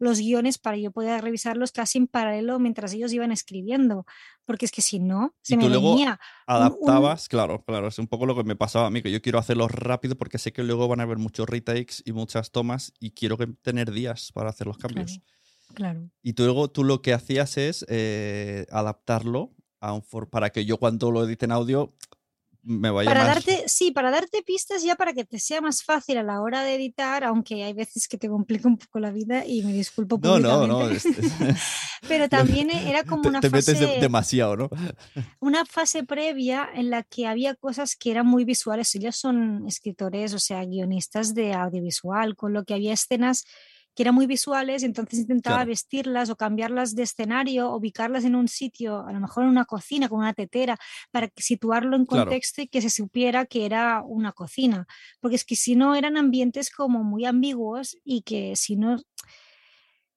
[0.00, 4.06] los guiones para yo poder revisarlos casi en paralelo mientras ellos iban escribiendo,
[4.44, 7.62] porque es que si no, se Y me tú luego venía un- un- Adaptabas, claro,
[7.64, 10.16] claro, es un poco lo que me pasaba a mí, que yo quiero hacerlo rápido
[10.16, 13.46] porque sé que luego van a haber muchos retakes y muchas tomas y quiero que-
[13.62, 15.20] tener días para hacer los cambios.
[15.74, 16.10] Claro.
[16.22, 20.64] Y tú luego tú lo que hacías es eh, adaptarlo a un for- para que
[20.64, 21.94] yo cuando lo edite en audio
[22.62, 23.34] me vaya Para más...
[23.34, 26.62] darte, sí, para darte pistas ya para que te sea más fácil a la hora
[26.62, 30.18] de editar, aunque hay veces que te complica un poco la vida y me disculpo
[30.22, 30.88] No, no, no.
[30.90, 31.04] es-
[32.08, 34.70] pero también era como te, una te fase metes de- demasiado, ¿no?
[35.40, 38.94] una fase previa en la que había cosas que eran muy visuales.
[38.94, 43.44] Ellos son escritores, o sea, guionistas de audiovisual, con lo que había escenas
[43.94, 45.66] que eran muy visuales, entonces intentaba Claro.
[45.66, 50.08] vestirlas o cambiarlas de escenario, ubicarlas en un sitio, a lo mejor en una cocina
[50.08, 50.78] con una tetera,
[51.10, 52.30] para situarlo en Claro.
[52.30, 54.86] contexto y que se supiera que era una cocina.
[55.20, 58.98] Porque es que si no eran ambientes como muy ambiguos y que si no,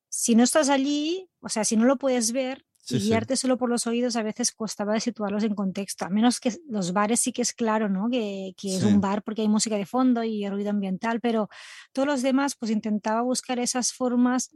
[0.10, 3.08] si no estás allí, o sea, si no lo puedes ver, Sí, y sí.
[3.08, 6.54] guiarte solo por los oídos a veces costaba de situarlos en contexto, a menos que
[6.68, 8.10] los bares sí que es claro, ¿no?
[8.10, 11.50] Que, que es un bar porque hay música de fondo y ruido ambiental, pero
[11.94, 14.52] todos los demás pues intentaba buscar esas formas,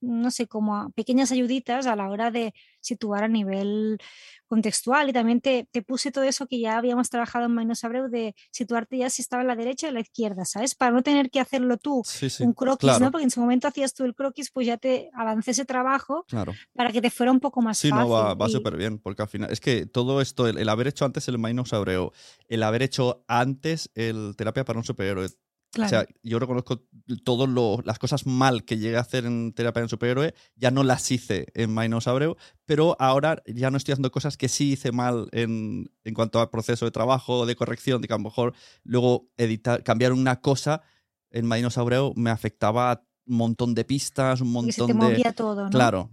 [0.00, 3.98] no sé, como a- pequeñas ayuditas a la hora de situar a nivel
[4.46, 8.08] contextual y también te, te puse todo eso que ya habíamos trabajado en Mainos Abreu
[8.08, 10.74] de situarte ya si estaba a la derecha o a la izquierda, ¿sabes?
[10.74, 12.42] Para no tener que hacerlo tú Sí, sí.
[12.44, 13.10] un croquis, claro, ¿no?
[13.12, 16.54] Porque en su momento hacías tú el croquis, pues ya te avancé ese trabajo claro.
[16.74, 18.04] para que te fuera un poco más Sí, fácil.
[18.04, 20.68] no, va, va y- súper bien, porque al final es que todo esto, el, el
[20.68, 22.10] haber hecho antes el Mainos Abreu,
[22.48, 25.28] el haber hecho antes el Terapia para un Superhéroe,
[25.70, 26.82] claro, O sea, yo reconozco
[27.24, 27.48] todas
[27.84, 31.46] las cosas mal que llegué a hacer en Terapia de Superhéroe, ya no las hice
[31.54, 35.90] en Mainos Abreu, pero ahora ya no estoy haciendo cosas que sí hice mal en,
[36.04, 38.54] en cuanto al proceso de trabajo, de corrección, de que a lo mejor
[38.84, 40.82] luego editar, cambiar una cosa
[41.30, 45.06] en Mainos Abreu me afectaba a un montón de pistas, un porque se montón te
[45.06, 45.12] de...
[45.12, 45.70] movía todo, ¿no?
[45.70, 46.10] Claro.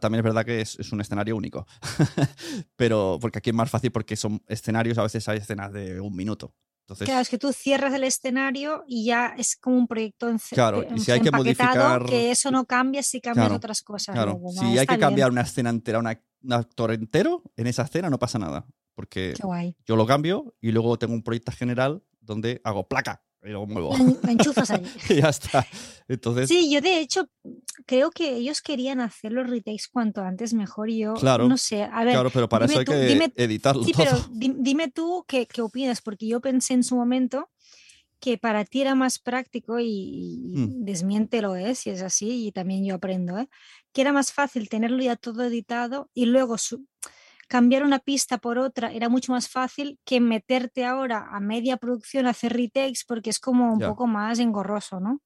[0.00, 1.66] También es verdad que es, es un escenario único.
[2.76, 6.14] pero porque aquí es más fácil porque son escenarios, a veces hay escenas de un
[6.14, 6.54] minuto.
[6.86, 10.38] Entonces, Claro, es que tú cierras el escenario y ya es como un proyecto en
[10.38, 14.12] Claro, y si hay que modificar- que eso no cambia si cambias Claro, otras cosas.
[14.14, 17.66] Claro, luego, si hay que bien, cambiar una escena entera, una- un actor entero, en
[17.66, 18.66] esa escena no pasa nada.
[18.94, 19.34] Porque
[19.84, 23.96] yo lo cambio y luego tengo un proyecto general donde hago placa y lo muevo.
[23.96, 24.70] Lo en- lo enchufas
[25.10, 25.66] y ya está.
[26.08, 27.28] Entonces, Sí, yo de hecho
[27.86, 32.04] creo que ellos querían hacer los retakes cuanto antes mejor yo Claro, no sé, a
[32.04, 34.04] ver, claro, pero para eso hay tú- que dime- editarlo Sí, todo.
[34.04, 37.50] pero di- dime tú qué, qué opinas, porque yo pensé en su momento
[38.18, 40.84] que para ti era más práctico y, Mm.
[40.84, 41.74] desmiéntelo, ¿eh?
[41.74, 43.48] si es así, y también yo aprendo, ¿eh?
[43.92, 46.86] que era más fácil tenerlo ya todo editado y luego su-
[47.48, 52.26] cambiar una pista por otra era mucho más fácil que meterte ahora a media producción
[52.26, 53.88] a hacer retakes porque es como un Ya.
[53.88, 55.20] poco más engorroso, ¿no?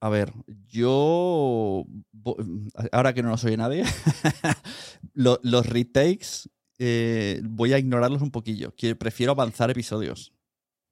[0.00, 0.32] A ver,
[0.68, 1.84] yo.
[2.12, 2.36] vo-
[2.92, 3.84] Ahora que no nos oye nadie,
[5.14, 8.74] lo- los retakes eh, voy a ignorarlos un poquillo.
[8.74, 10.33] que Prefiero avanzar episodios.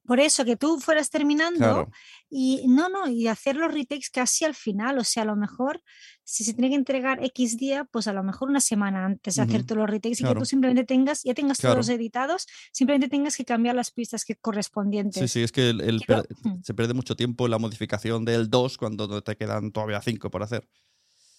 [0.05, 1.91] Por eso, que tú fueras terminando Claro.
[2.29, 5.81] y no, no, y hacer los retakes casi al final, o sea, a lo mejor
[6.25, 9.41] si se tiene que entregar X día, pues a lo mejor una semana antes de
[9.43, 11.75] hacer todos los retakes y que tú simplemente tengas, ya tengas Claro.
[11.75, 15.21] todos editados, simplemente tengas que cambiar las pistas que correspondientes.
[15.21, 16.63] Sí, sí, es que el- el Quiero- per- Mm.
[16.63, 20.67] se pierde mucho tiempo la modificación del 2 cuando te quedan todavía 5 por hacer.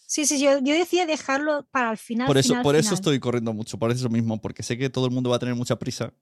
[0.07, 2.27] Sí, sí, yo, yo decía dejarlo para el final.
[2.27, 5.07] por eso, final, por eso estoy corriendo mucho, por eso mismo, porque sé que todo
[5.07, 6.12] el mundo va a tener mucha prisa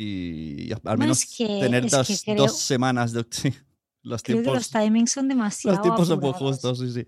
[0.00, 3.26] y al menos es que- tener es dos, creo- dos semanas de...
[3.30, 3.52] sí,
[4.02, 7.06] los Creo que tiempos, los timings son demasiado los tiempos son muy justos, sí, sí.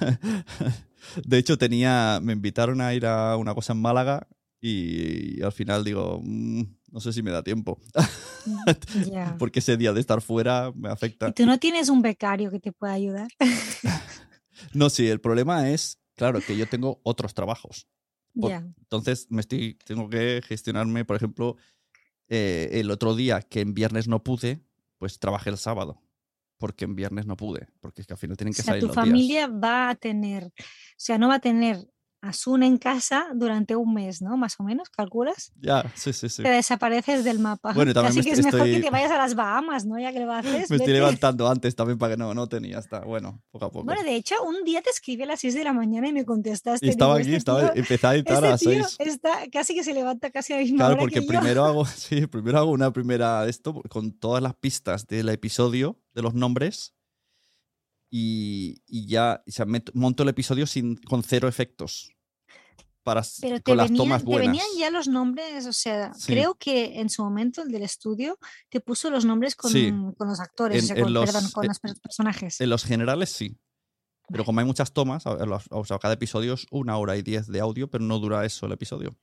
[1.24, 4.26] De hecho, tenía, me invitaron a ir a una cosa en Málaga
[4.60, 7.78] y, al final digo, "Mm, no sé si me da tiempo,
[9.10, 9.36] Ya.
[9.38, 11.28] porque ese día de estar fuera me afecta.
[11.28, 13.28] Y tú no tienes un becario que te pueda ayudar.
[14.72, 17.86] No, sí, el problema es, claro, que yo tengo otros trabajos.
[18.40, 18.66] Por- ya.
[18.78, 21.56] Entonces, me estoy, tengo que gestionarme, por ejemplo,
[22.28, 24.62] eh, el otro día que en viernes no pude,
[24.98, 26.00] pues trabajé el sábado.
[26.58, 28.80] porque en viernes no pude, porque es que al final tienen que O sea, salir
[28.80, 29.06] tu los días.
[29.06, 30.52] familia va a tener, o
[30.96, 31.86] sea, no va a tener
[32.26, 34.36] a Sun en casa durante un mes, ¿no?
[34.36, 35.52] Más o menos, ¿calculas?
[35.60, 36.42] Ya, sí, sí, sí.
[36.42, 37.72] Te desapareces del mapa.
[37.74, 39.98] Bueno, también me que es mejor que te vayas a las Bahamas, ¿no?
[39.98, 40.52] Ya que lo haces.
[40.70, 40.92] Me estoy vete.
[40.92, 43.84] levantando antes también para que no, no tenía hasta, bueno, poco a poco.
[43.84, 46.24] Bueno, de hecho, un día te escribí a las 6 de la mañana y me
[46.24, 46.86] contestaste.
[46.86, 48.96] y estaba digo, aquí, este estaba, tío- a editar este a las tío 6.
[49.00, 51.26] está casi que se levanta casi a la misma Claro, hora porque que yo.
[51.28, 56.00] primero hago, sí, primero hago una primera de esto con todas las pistas del episodio,
[56.14, 56.94] de los nombres,
[58.10, 62.13] y, y ya o sea, monto el episodio sin, con cero efectos.
[63.04, 64.46] Para, Pero te con las venían, tomas te buenas.
[64.46, 66.32] venían ya los nombres, o sea, Sí.
[66.32, 68.38] creo que en su momento el del estudio
[68.70, 69.92] te puso los nombres con, Sí.
[70.16, 72.60] con los actores, En- o sea, en con, los- perdón, con en- los per- personajes.
[72.62, 73.58] En los generales sí.
[74.28, 74.44] Pero Vale.
[74.46, 77.90] como hay muchas tomas, o sea, cada episodio es una hora y diez de audio,
[77.90, 79.14] pero no dura eso el episodio.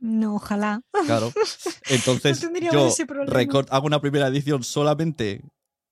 [0.00, 0.80] No, ojalá.
[1.04, 1.30] Claro.
[1.90, 2.40] Entonces,
[2.72, 3.38] yo ese problema.
[3.38, 5.44] recor- hago una primera edición solamente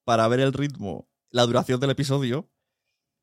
[0.05, 2.49] para ver el ritmo, la duración del episodio,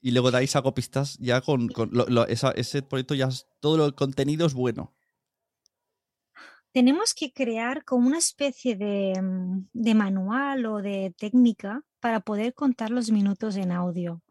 [0.02, 3.30] y luego de ahí saco pistas ya con, con lo- lo- esa- ese proyecto, ya
[3.60, 4.94] todo el contenido es bueno.
[6.74, 12.54] Tenemos que crear como una especie de, mm, de manual o de técnica para poder
[12.54, 14.22] contar los minutos en audio.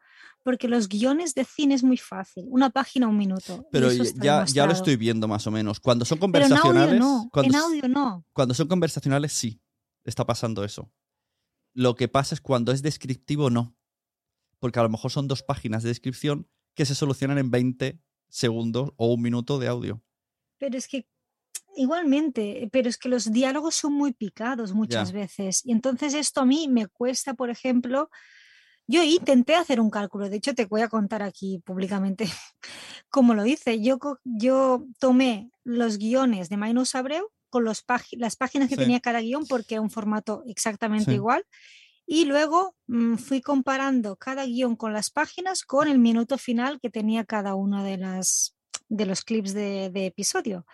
[0.43, 3.67] Porque los guiones de cine es muy fácil, una página, un minuto.
[3.71, 5.81] Pero ya, ya lo estoy viendo más o menos.
[5.81, 6.99] Cuando son Pero en audio conversacionales.
[7.01, 8.25] no, cuando, en audio no.
[8.33, 9.61] cuando son conversacionales, sí.
[10.03, 10.91] Está pasando eso.
[11.75, 13.77] Lo que pasa es cuando es descriptivo, no.
[14.61, 18.93] Porque a lo mejor son dos páginas de descripción que se solucionan en 20 segundos
[18.97, 20.03] o un minuto de audio.
[20.59, 21.07] Pero es que
[21.77, 25.63] igualmente, pero es que los diálogos son muy picados muchas veces.
[25.65, 28.11] Y entonces esto a mí me cuesta, por ejemplo,
[28.87, 32.25] yo intenté hacer un cálculo, de hecho te voy a contar aquí públicamente
[33.09, 33.81] cómo lo hice.
[33.81, 33.99] Yo,
[34.99, 38.81] tomé los guiones de Mainus Abreu con los las páginas que Sí.
[38.81, 41.17] tenía cada guion porque era un formato exactamente Sí.
[41.17, 41.45] igual.
[42.13, 46.91] Y luego mm, fui comparando cada guion con las páginas con el minuto final que
[46.91, 48.57] tenía cada uno de, las,
[48.89, 50.67] de los clips de, de episodio.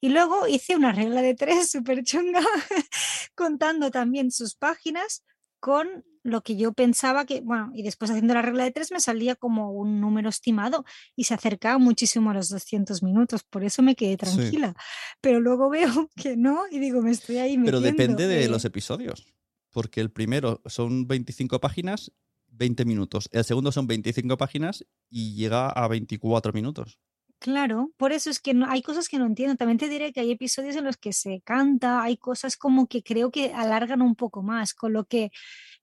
[0.00, 2.40] Y luego hice una regla de tres súper chunga,
[3.36, 5.22] contando también sus páginas
[5.60, 8.98] con lo que yo pensaba que, bueno, y después haciendo la regla de tres me
[8.98, 13.80] salía como un número estimado y se acercaba muchísimo a los 200 minutos, por eso
[13.82, 14.16] me quedé Sí.
[14.16, 14.74] tranquila.
[15.20, 18.02] Pero luego veo que no y digo, me estoy ahí Pero metiendo.
[18.02, 19.32] depende de eh, los episodios.
[19.70, 22.12] Porque el primero son 25 páginas,
[22.48, 23.28] 20 minutos.
[23.32, 26.98] El segundo son 25 páginas y llega a 24 minutos.
[27.40, 29.56] Claro, por eso es que no, hay cosas que no entiendo.
[29.56, 33.02] También te diré que hay episodios en los que se canta, hay cosas como que
[33.02, 35.30] creo que alargan un poco más, con lo que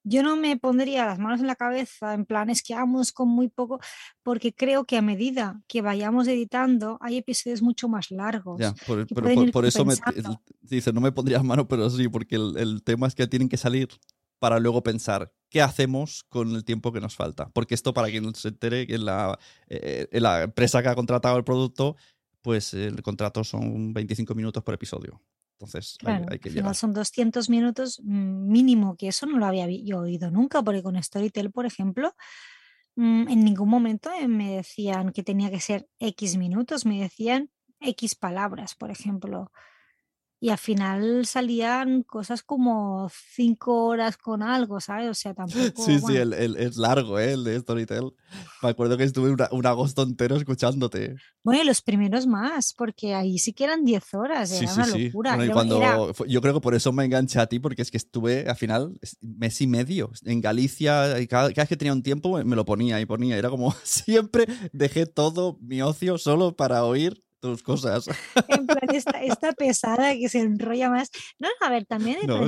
[0.04, 3.28] yo no me pondría las manos en la cabeza en plan es que vamos con
[3.28, 3.80] muy poco,
[4.22, 8.60] porque creo que a medida que vayamos editando hay episodios mucho más largos.
[8.60, 9.94] Ya, por, pero eso me
[10.62, 13.56] dice, no me pondrías mano, pero sí, porque el, el tema es que tienen que
[13.56, 13.88] salir
[14.38, 17.50] para luego pensar qué hacemos con el tiempo que nos falta.
[17.50, 20.88] Porque esto, para quien no se entere, que en la, eh, en la empresa que
[20.88, 21.96] ha contratado el producto,
[22.42, 25.20] pues el contrato son 25 minutos por episodio.
[25.58, 26.72] Entonces Claro, hay, que llegar.
[26.76, 31.02] son 200 minutos mm, mínimo, que eso no lo había yo oído nunca, porque con
[31.02, 32.14] Storytel, por ejemplo,
[32.94, 37.50] mm, en ningún momento eh, me decían que tenía que ser X minutos, me decían
[37.80, 39.50] X palabras, por ejemplo.
[40.40, 45.10] Y al final salían cosas como cinco horas con algo, ¿sabes?
[45.10, 45.82] O sea, tampoco.
[45.82, 47.32] Sí, sí, bueno, el, el- es largo, ¿eh?
[47.32, 48.12] El de Storytel.
[48.62, 51.16] Me acuerdo que estuve una- un agosto entero escuchándote.
[51.42, 54.80] Bueno, y los primeros más, porque ahí sí que eran 10 horas, Sí, era sí,
[54.80, 55.04] una sí.
[55.06, 55.34] locura.
[55.36, 55.98] Bueno, y cuando, era-
[56.28, 58.96] yo creo que por eso me enganché a ti, porque es que estuve al final
[59.02, 62.54] es- mes y medio en Galicia y cada, cada vez que tenía un tiempo me
[62.56, 63.36] lo ponía y ponía.
[63.36, 68.06] Era como siempre dejé todo mi ocio solo para oír tus cosas.
[68.48, 71.10] En plan, esta, esta pesada que se enrolla más.
[71.38, 72.44] No, a ver, también he, No,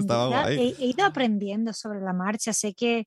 [0.48, 2.52] he- he ido aprendiendo sobre la marcha.
[2.52, 3.06] Sé que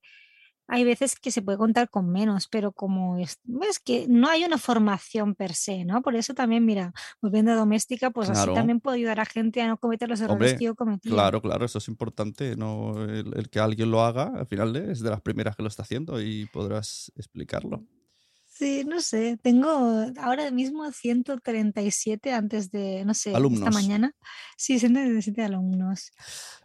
[0.66, 3.38] hay veces que se puede contar con menos, pero como es,
[3.70, 6.02] es que no hay una formación per se, ¿no?
[6.02, 8.54] Por eso también, mira, volviendo a doméstica, pues Claro.
[8.54, 11.10] así también puedo ayudar a gente a no cometer los errores Hombre, que yo cometí.
[11.10, 12.56] Claro, claro, eso es importante.
[12.56, 15.68] No, el, el que alguien lo haga, al final es de las primeras que lo
[15.70, 17.84] está haciendo y podrás explicarlo.
[18.64, 19.68] Sí, no sé, tengo
[20.18, 24.16] ahora mismo 137 antes de, no sé, esta mañana.
[24.58, 26.12] Sí, 137 alumnos.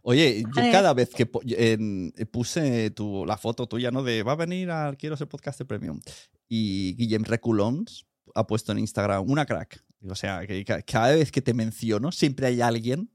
[0.03, 0.71] Oye, yo ver.
[0.73, 4.03] cada vez que en- puse tu, la foto tuya, ¿no?
[4.03, 6.01] De va a venir al Quiero ser podcast de premium.
[6.49, 9.85] Y Guillem Reculons ha puesto en Instagram una crack.
[10.09, 13.11] O sea, que ca- cada vez que te menciono, siempre hay alguien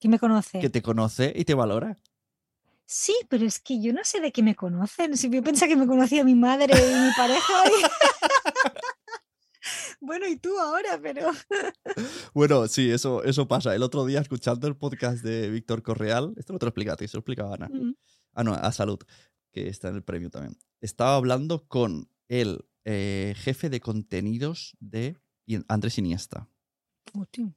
[0.00, 0.58] ¿Quién me conoce?
[0.58, 1.98] que te conoce y te valora.
[2.94, 5.16] Sí, pero es que yo no sé de qué me conocen.
[5.16, 7.54] Si yo pensaba que me conocía mi madre y mi pareja.
[7.66, 7.72] y-
[10.00, 11.30] bueno, y tú ahora, pero.
[12.34, 13.74] Bueno, sí, eso, eso pasa.
[13.74, 16.96] El otro día, escuchando el podcast de Víctor Correal, esto no te lo explica a
[16.96, 17.68] ti, se lo explicaba Ana.
[17.72, 17.94] Mm,
[18.34, 18.98] Ah, no, a salud.
[19.52, 20.56] que está en el premio también.
[20.80, 25.18] Estaba hablando con el eh, jefe de contenidos de
[25.68, 26.48] Andrés Iniesta,
[27.14, 27.52] Hostia.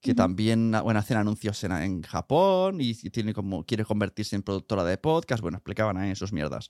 [0.00, 4.84] Que también bueno, hacen anuncios en, en Japón y, tiene como, quiere convertirse en productora
[4.84, 5.42] de podcast.
[5.42, 6.68] Bueno, explicaban ahí sus mierdas.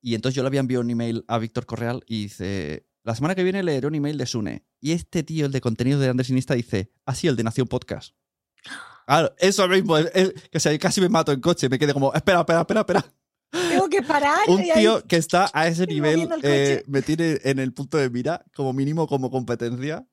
[0.00, 3.34] Y entonces yo le había enviado un email a Víctor Correal y dice, la semana
[3.34, 4.64] que viene leeré un email de Sune.
[4.80, 8.14] Y este tío, el de contenido de Andrés Iniesta, dice, así el de Nación Podcast.
[9.04, 12.14] Claro, eso mismo, es- es- que se- casi me mato en coche, me quedé como,
[12.14, 13.04] espera, espera, espera, espera.
[13.68, 14.38] Tengo que parar.
[14.48, 17.98] Un y ahí- tío que está a ese nivel eh, me tiene en el punto
[17.98, 20.06] de mira, como mínimo como competencia.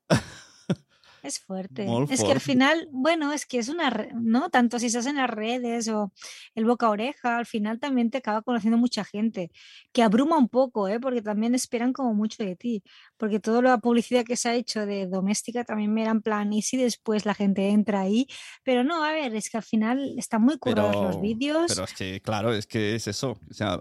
[1.23, 1.85] Es fuerte.
[1.85, 4.49] Molt es que al final, bueno, es que es una, ¿no?
[4.49, 6.13] Tanto si estás en las redes o
[6.55, 9.51] el boca a oreja, al final también te acaba conociendo mucha gente,
[9.91, 10.99] que abruma un poco, ¿eh?
[10.99, 12.83] Porque también esperan como mucho de ti,
[13.17, 16.53] porque toda la publicidad que se ha hecho de doméstica también me era en plan,
[16.53, 18.27] y si después la gente entra ahí,
[18.63, 21.65] pero no, a ver, es que al final están muy currados los Pero, vídeos.
[21.67, 23.39] pero es que, claro, es que es eso.
[23.49, 23.79] O sea,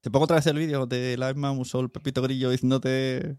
[0.00, 3.36] te pongo otra vez el vídeo de la Emma Musol, Pepito Grillo diciéndote.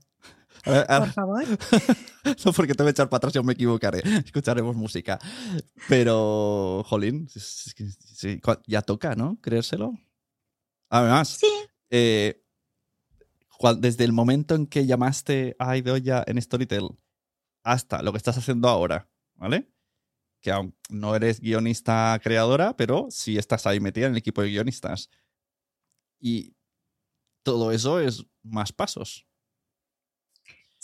[0.66, 1.44] A ver, a- Por favor.
[2.46, 4.02] no porque te voy a echar para atrás, yo me equivocaré.
[4.26, 5.20] Escucharemos música.
[5.88, 9.38] Pero, jolín, es- es que sí, cua- ya toca, ¿no?
[9.42, 9.94] Creérselo.
[10.90, 11.48] Además, Sí,
[11.90, 12.44] eh,
[13.80, 16.90] desde el momento en que llamaste a Idoya en Storytel
[17.64, 19.70] hasta lo que estás haciendo ahora, ¿vale?
[20.42, 24.50] Que aún no eres guionista creadora, pero sí estás ahí metida en el equipo de
[24.50, 25.10] guionistas.
[26.20, 26.56] Y
[27.44, 29.26] todo eso es más pasos.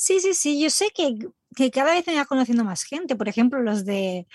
[0.04, 1.16] Sí, sí, sí, yo sé que,
[1.56, 3.16] que cada vez me va conociendo más gente.
[3.16, 4.28] Por ejemplo, los de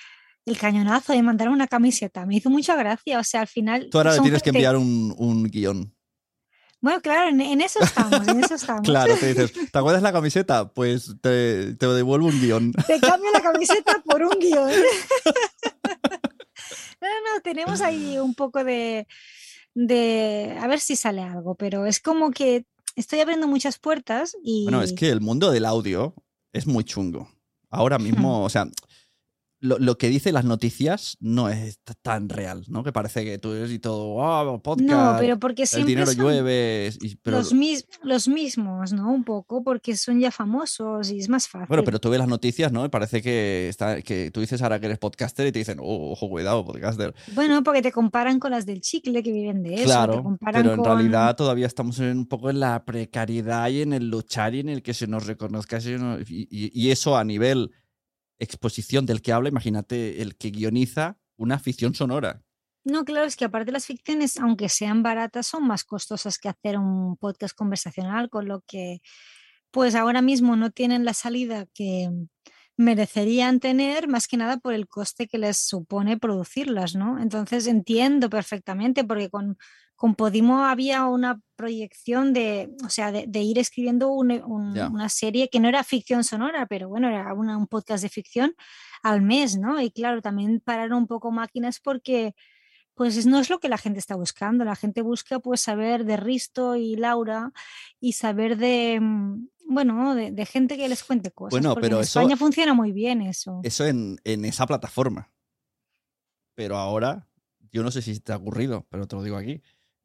[0.46, 3.18] El Cañonazo, de mandar una camiseta, me hizo mucha gracia.
[3.18, 3.88] O sea, al final.
[3.90, 5.94] Tú ahora le tienes que enviar un, un guion.
[6.81, 8.81] Bueno, claro, en, en eso estamos, en eso estamos.
[8.81, 10.72] Claro, te dices, ¿te acuerdas la camiseta?
[10.72, 12.72] Pues te, te devuelvo un guion.
[12.87, 14.70] Te cambio la camiseta por un guion.
[17.00, 19.07] No, no, tenemos ahí un poco de,
[19.72, 20.59] de.
[20.61, 22.64] A ver si sale algo, pero es como que
[22.98, 24.64] estoy abriendo muchas puertas y.
[24.64, 26.14] Bueno, es que el mundo del audio
[26.52, 27.28] es muy chungo.
[27.70, 28.66] Ahora mismo, o sea,
[29.61, 32.85] lo, lo que dice las noticias no es tan real, ¿no?
[32.85, 36.12] Que parece que tú eres y todo, ah, podcast, No, pero porque el siempre dinero
[36.12, 39.12] son llueve, y- pero, los, mis- los mismos, ¿no?
[39.12, 41.66] Un poco, porque son ya famosos y es más fácil.
[41.68, 42.85] bueno, pero tú ves las noticias, ¿no?
[42.85, 46.12] Y parece que, está, que tú dices ahora que eres podcaster y te dicen, oh,
[46.12, 47.14] ojo, cuidado, podcaster.
[47.35, 49.85] Bueno, porque te comparan con las del chicle que viven de eso.
[49.87, 53.92] Claro, pero en con- realidad todavía estamos en, un poco en la precariedad y en
[53.92, 55.79] el luchar y en el que se nos reconozca.
[56.29, 57.73] y eso a nivel
[58.38, 62.42] exposición del que habla, imagínate el que guioniza una ficción sonora.
[62.85, 66.79] No, claro, es que aparte las ficciones, aunque sean baratas, son más costosas que hacer
[66.79, 69.01] un podcast conversacional, con lo que
[69.70, 72.09] pues ahora mismo no tienen la salida que
[72.79, 77.20] merecerían tener, más que nada por el coste que les supone producirlas, ¿no?
[77.20, 79.59] Entonces entiendo perfectamente, porque con,
[79.98, 84.88] con Podimo había una proyección de, o sea, de, de ir escribiendo un- un- Ya.
[84.88, 88.54] una serie que no era ficción sonora, pero bueno, era una- un podcast de ficción
[89.02, 89.80] al mes, ¿no?
[89.80, 92.34] Y claro, también pararon un poco máquinas porque
[92.94, 94.64] pues es- no es lo que la gente está buscando.
[94.64, 97.50] La gente busca pues saber de Risto y Laura
[98.00, 101.50] y saber de, mm, bueno, de, de gente que les cuente cosas.
[101.52, 103.61] Bueno, porque pero en eso- España funciona muy bien eso.
[103.64, 105.30] Eso en, en esa plataforma.
[106.54, 107.28] Pero ahora,
[107.72, 109.61] yo no sé si te ha ocurrido, pero te lo digo aquí.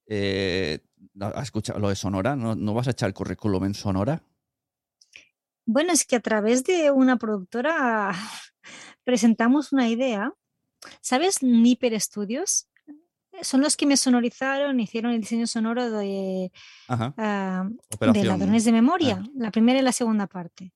[0.07, 0.79] Eh,
[1.19, 2.35] ¿Has escuchado lo de Sonora?
[2.35, 4.23] ¿No, no vas a echar el currículum en Sonora?
[5.65, 8.11] Bueno, es que a través de una productora
[9.03, 10.33] presentamos una idea.
[11.01, 11.41] ¿Sabes?
[11.41, 12.67] Nipper Studios.
[13.41, 16.51] Son los que me sonorizaron, hicieron el diseño sonoro de,
[16.87, 17.67] ah,
[18.13, 18.23] de.
[18.23, 20.71] Ladrones de Memoria, la primera y la segunda parte.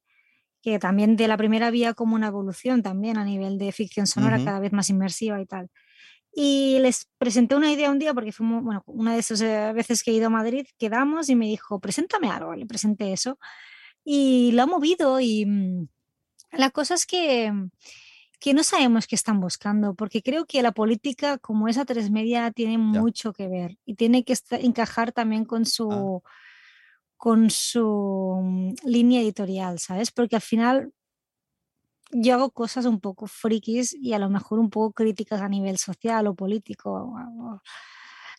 [0.61, 4.43] Que también de la primera había como una evolución también a nivel de ficción sonora,
[4.43, 5.69] cada vez más inmersiva y tal.
[6.39, 10.03] Y les presenté una idea un día porque fuimos, bueno, una de esas eh, veces
[10.03, 13.39] que he ido a Madrid, quedamos y me dijo, preséntame algo, le presenté eso.
[14.03, 15.87] Y lo ha movido y mm,
[16.51, 17.51] la cosa es que,
[18.39, 22.51] que no sabemos qué están buscando, porque creo que la política como esa tres media
[22.51, 26.21] tiene mucho que ver y tiene que encajar también con su,
[27.15, 30.11] con su mm, línea editorial, ¿sabes?
[30.11, 30.93] Porque al final
[32.11, 35.77] yo hago cosas un poco frikis y a lo mejor un poco críticas a nivel
[35.77, 37.13] social o político.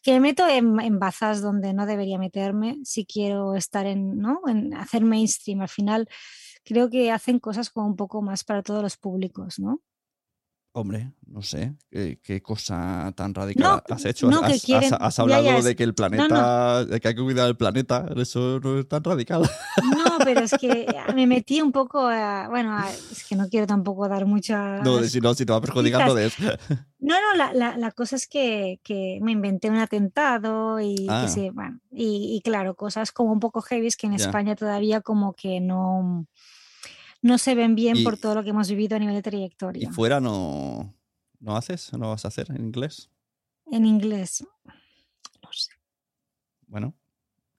[0.03, 4.41] Que me meto en, en bazas donde no debería meterme si quiero estar en, ¿no?
[4.47, 5.61] en hacer mainstream.
[5.61, 6.09] Al final
[6.65, 9.81] creo que hacen cosas como un poco más para todos los públicos, ¿no?
[10.73, 14.31] Hombre, no sé, ¿qué, qué cosa tan radical No, has hecho?
[14.31, 16.85] no, has, que has- quieren- has ya, hablado ya, es- de que el no, planeta,
[16.85, 19.43] de que hay que cuidar el planeta, eso no es tan radical.
[19.97, 23.67] No, pero es que me metí un poco a, bueno, a- es que no quiero
[23.67, 24.79] tampoco dar mucha...
[24.79, 26.35] No, de- si no, si te va a perjudicar, no des.
[27.01, 31.07] No, no, la, la, la cosa es que, que me inventé un atentado y, que
[31.09, 31.29] Ah.
[31.29, 34.15] sí, bueno, y, y claro, cosas como un poco heavy que en.
[34.15, 36.27] España todavía como que no,
[37.23, 39.23] no se ven bien Y- por todo lo que hemos vivido a nivel de ¿Y
[39.23, 39.93] trayectoria.
[39.93, 40.93] fuera no,
[41.41, 41.93] no haces?
[41.93, 43.11] ¿No vas a hacer en inglés?
[43.71, 44.45] En inglés.
[45.43, 45.71] No sé.
[46.67, 46.95] Bueno,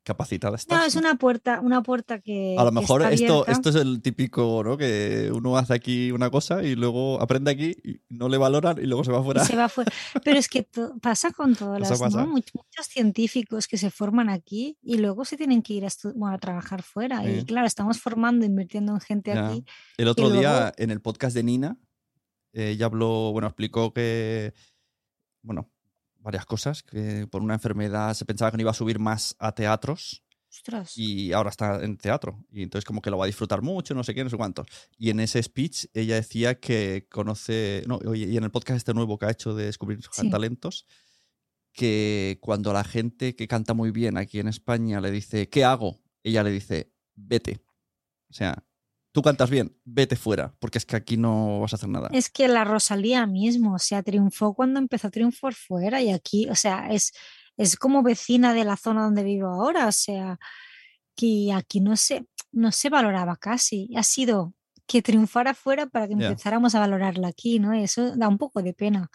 [0.10, 0.78] capacitada estás.
[0.80, 2.56] No, es una puerta, una puerta que.
[2.58, 3.52] A lo mejor está esto, abierta.
[3.52, 4.76] esto es el típico, ¿no?
[4.78, 8.86] Que uno hace aquí una cosa y luego aprende aquí y no le valoran y
[8.88, 9.46] luego se va y fuera.
[9.46, 9.92] se va fuera.
[10.24, 10.68] Pero es que
[11.02, 12.26] pasa con todas Eso las, pasa.
[12.26, 12.34] ¿no?
[12.36, 16.36] Much- Muchos científicos que se forman aquí y luego se tienen que ir a, bueno,
[16.36, 17.24] a trabajar fuera.
[17.30, 17.46] Y Sí.
[17.46, 19.48] claro, estamos formando, invirtiendo en gente Ya.
[19.50, 19.64] aquí.
[19.98, 21.78] El otro luego- día en el podcast de Nina,
[22.54, 24.54] eh, ella habló, bueno, explicó que,
[25.44, 25.70] bueno,
[26.20, 29.54] varias cosas, que por una enfermedad se pensaba que no iba a subir más a
[29.54, 30.98] teatros Ostras.
[30.98, 32.46] y ahora está en teatro.
[32.52, 34.68] Y entonces como que lo va a disfrutar mucho, no sé qué, no sé cuántos.
[34.98, 39.18] Y en ese speech ella decía que conoce, no, y en el podcast este nuevo
[39.18, 40.30] que ha hecho de descubrir Sí.
[40.30, 40.86] talentos,
[41.72, 46.00] que cuando la gente que canta muy bien aquí en España le dice, ¿qué hago?
[46.24, 47.62] Ella le dice, vete.
[48.30, 48.66] O sea,
[49.12, 52.10] tú cantas bien, vete fuera, porque es que aquí no vas a hacer nada.
[52.12, 56.48] Es que la Rosalía mismo, o sea, triunfó cuando empezó a triunfar fuera y aquí,
[56.50, 57.12] o sea, es,
[57.58, 60.40] es como vecina de la zona donde vivo ahora, o sea,
[61.16, 63.90] que aquí no se, no se valoraba casi.
[63.96, 64.54] Ha sido
[64.88, 67.76] que triunfara fuera para que empezáramos a valorarla aquí, ¿no?
[67.76, 69.10] Y eso da un poco de pena.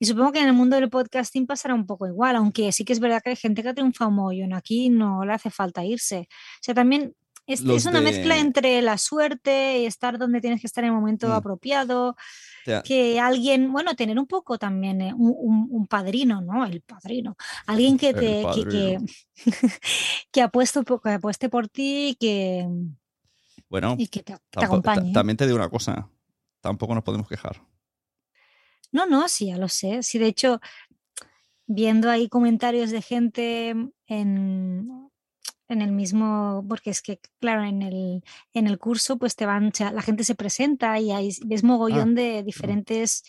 [0.00, 2.92] Y supongo que en el mundo del podcasting pasará un poco igual, aunque sí que
[2.92, 6.28] es verdad que hay gente que ha triunfado mogollón aquí, no le hace falta irse.
[6.30, 7.14] O sea, también
[7.48, 11.28] es, una mezcla entre la suerte y estar donde tienes que estar en el momento
[11.28, 11.32] Mm.
[11.32, 12.16] apropiado,
[12.84, 16.64] que alguien, bueno, tener un poco también eh, un, un- un padrino, ¿no?
[16.66, 17.36] El padrino.
[17.66, 18.98] Alguien que te que, que,
[20.32, 22.68] que apueste, que apueste por ti y que,
[23.70, 25.12] bueno, y que te, te acompañe.
[25.12, 26.08] también te digo una cosa,
[26.60, 27.62] tampoco nos podemos quejar.
[28.92, 30.02] No, no, sí, ya lo sé.
[30.02, 30.60] Sí, de hecho,
[31.66, 33.74] viendo ahí comentarios de gente
[34.06, 35.07] en,
[35.68, 39.66] en el mismo, porque es que, claro, en el, en el curso, pues te van,
[39.68, 43.24] o sea, la gente se presenta y ahí ves mogollón de diferentes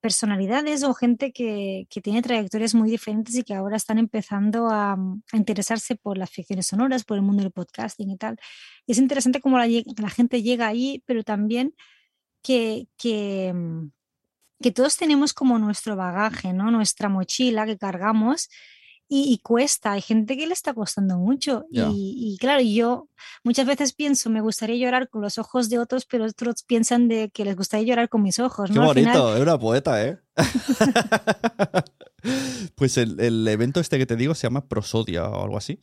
[0.00, 4.92] personalidades o gente que, que tiene trayectorias muy diferentes y que ahora están empezando a,
[4.92, 8.38] a interesarse por las ficciones sonoras, por el mundo del podcasting y tal.
[8.86, 9.66] Y es interesante cómo la,
[10.10, 11.74] gente llega ahí, pero también
[12.42, 13.54] que, que,
[14.62, 16.70] que todos tenemos como nuestro bagaje, ¿no?
[16.70, 18.48] Nuestra mochila que cargamos
[19.12, 19.92] y, y cuesta.
[19.92, 21.66] Hay gente que le está costando mucho.
[21.70, 21.80] Y,
[22.34, 23.08] y claro, yo
[23.44, 27.28] muchas veces pienso, me gustaría llorar con los ojos de otros, pero otros piensan de
[27.28, 28.94] que les gustaría llorar con mis ojos, Qué ¿no?
[28.94, 30.18] Final- bonito, es una poeta, ¿eh?
[32.74, 35.80] pues el, el evento este que te digo se llama Prosodia o algo así.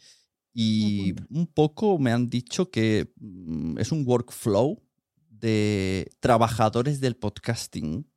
[0.53, 4.81] Y un poco me han dicho que mm, es un workflow
[5.29, 8.07] de trabajadores del podcasting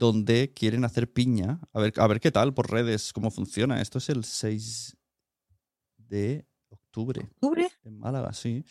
[0.00, 1.60] donde quieren hacer piña.
[1.74, 3.82] A ver, a ver qué tal por redes, cómo funciona.
[3.82, 4.96] Esto es el 6
[5.98, 7.20] de octubre.
[7.34, 7.70] ¿Octubre?
[7.84, 8.64] En Málaga, sí.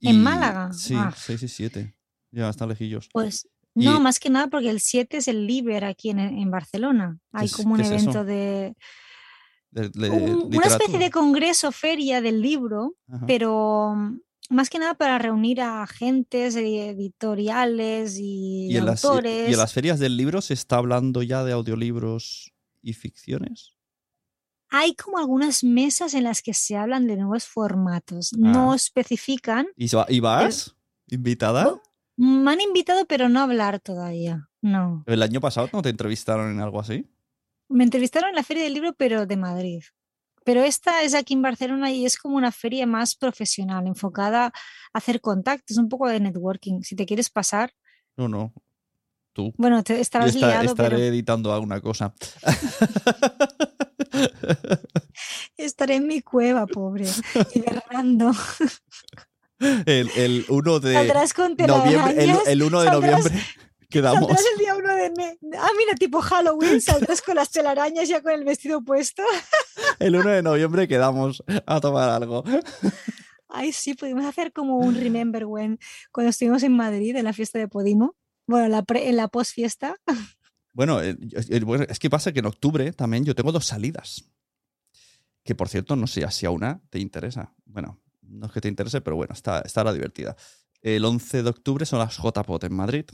[0.00, 0.72] ¿En Málaga?
[0.72, 1.12] Sí, Ah.
[1.14, 1.94] 6 y 7.
[2.30, 3.08] Ya, están lejillos.
[3.12, 6.50] Pues Y- no, más que nada porque el 7 es el Liber aquí en, en
[6.52, 7.18] Barcelona.
[7.32, 8.76] Hay es- como un es evento de,
[9.72, 13.26] De- de un- una especie de congreso, feria del libro, Ajá.
[13.26, 13.96] pero
[14.48, 19.48] más que nada para reunir a agentes editoriales y, ¿Y en, las, y- autores.
[19.48, 23.74] y en las ferias del libro se está hablando ya de audiolibros y ficciones?
[24.70, 28.32] Hay como algunas mesas en las que se hablan de nuevos formatos.
[28.36, 28.76] No Ah.
[28.76, 29.66] especifican.
[29.76, 30.76] ¿Y, y vas?
[31.08, 31.68] ¿Invitada?
[31.68, 31.82] Oh,
[32.16, 34.50] Me han invitado, pero no a hablar todavía.
[34.60, 35.04] No.
[35.06, 37.06] ¿El año pasado no te entrevistaron en algo así?
[37.70, 39.82] Me entrevistaron en la Feria del Libro, pero de Madrid.
[40.48, 44.52] Pero esta es aquí en Barcelona y es como una feria más profesional, enfocada a
[44.94, 46.80] hacer contactos, un poco de networking.
[46.80, 47.74] Si te quieres pasar,
[48.16, 48.54] No, no.
[49.34, 49.52] Tú.
[49.58, 52.14] bueno, te estarás esta- liado, estaré pero editando alguna cosa.
[55.58, 57.04] estaré en mi cueva, pobre,
[57.54, 58.32] hibernando.
[59.84, 61.12] El, el 1 de
[61.66, 62.24] noviembre.
[62.24, 63.34] El, el 1 de noviembre
[63.88, 64.20] quedamos.
[64.26, 68.22] Saldrás el día uno de me- Ah, mira, tipo Halloween, saldrás con las telarañas ya
[68.22, 69.22] con el vestido puesto.
[69.98, 72.44] El 1 de noviembre quedamos a tomar algo.
[73.48, 75.78] Ay, sí, pudimos hacer como un Remember When
[76.12, 78.14] cuando estuvimos en Madrid en la fiesta de Podimo.
[78.46, 79.28] Bueno, en la, pre- en la
[81.02, 81.16] eh,
[81.48, 84.24] eh, bueno, es que pasa que en octubre también yo tengo dos salidas.
[85.44, 87.54] Que por cierto, no sé si a una te interesa.
[87.64, 90.36] Bueno, no es que te interese, pero bueno, está, estará divertida.
[90.82, 93.06] El 11 de octubre son las JPOT en Madrid.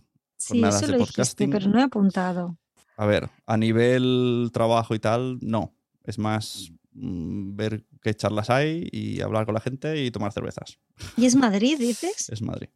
[0.45, 1.51] Sí, Jornadas eso de lo dijiste, podcasting.
[1.51, 2.59] pero no he apuntado.
[2.97, 5.75] A ver, a nivel trabajo y tal, no.
[6.05, 10.79] Es más mm, ver qué charlas hay y hablar con la gente y tomar cervezas.
[11.17, 12.29] ¿Y es Madrid, dices?
[12.29, 12.69] Es Madrid.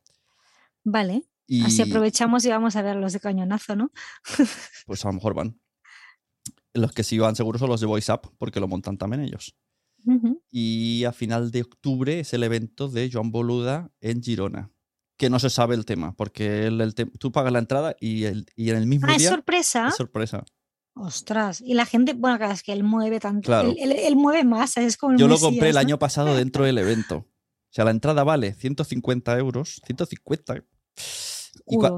[0.82, 1.24] Vale.
[1.46, 3.90] Y Así aprovechamos y vamos a ver los de cañonazo, ¿no?
[4.86, 5.60] pues a lo mejor van.
[6.72, 9.54] Los que sí van seguros son los de Voice Up, porque lo montan también ellos.
[10.50, 14.70] Y a final de octubre es el evento de Joan Boluda en Girona.
[15.18, 18.24] Que no se sabe el tema, porque el- el te- tú pagas la entrada y,
[18.24, 19.88] el- y en el mismo Ah, es día sorpresa.
[19.88, 20.44] es sorpresa.
[20.94, 21.60] Ostras.
[21.60, 23.46] Y la gente, bueno, claro, es que él mueve tanto.
[23.46, 23.68] Claro.
[23.70, 25.80] Él, él- él mueve masas, es como el Yo lo compré el ¿no?
[25.80, 27.26] año pasado dentro del evento.
[27.70, 29.82] O sea, la entrada vale 150 euros.
[29.84, 30.64] 150.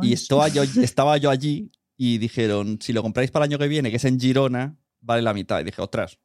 [0.03, 3.69] Y, estaba, yo, estaba yo allí y dijeron, si lo compráis para el año que
[3.69, 5.61] viene, que es en Girona, vale la mitad.
[5.61, 6.19] Y dije, ostras,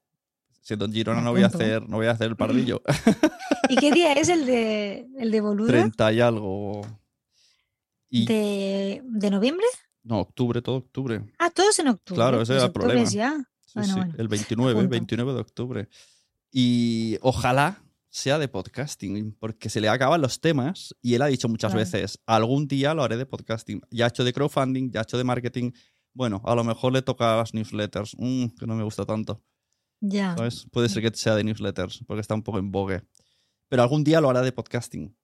[0.65, 2.81] siendo en Girona Me no voy a hacer, no voy a hacer el pardillo.
[3.69, 5.67] ¿Y qué día es el de, el de Boluda?
[5.69, 6.81] 30 y algo.
[8.09, 9.65] Y, ¿De, ¿De noviembre?
[10.03, 11.23] No, octubre, todo octubre.
[11.37, 12.15] Ah, todos en octubre.
[12.17, 13.09] Claro, ese Pues era el problema.
[13.09, 13.35] ya.
[13.65, 14.89] Sí, Bueno, sí, bueno, el 29, apunto.
[14.89, 15.89] 29 de octubre.
[16.51, 21.47] Y ojalá sea de podcasting, porque se le acaban los temas y él ha dicho
[21.49, 21.85] muchas Claro.
[21.85, 23.81] veces, algún día lo haré de podcasting.
[23.91, 25.71] Ya ha hecho de crowdfunding, ya ha hecho de marketing.
[26.13, 29.43] Bueno, a lo mejor le toca las newsletters, Mm, que no me gusta tanto.
[30.01, 30.35] Ya.
[30.35, 30.67] ¿sabes?
[30.71, 33.01] Puede ser que sea de newsletters, porque está un poco en vogue.
[33.67, 35.15] Pero algún día lo hará de podcasting.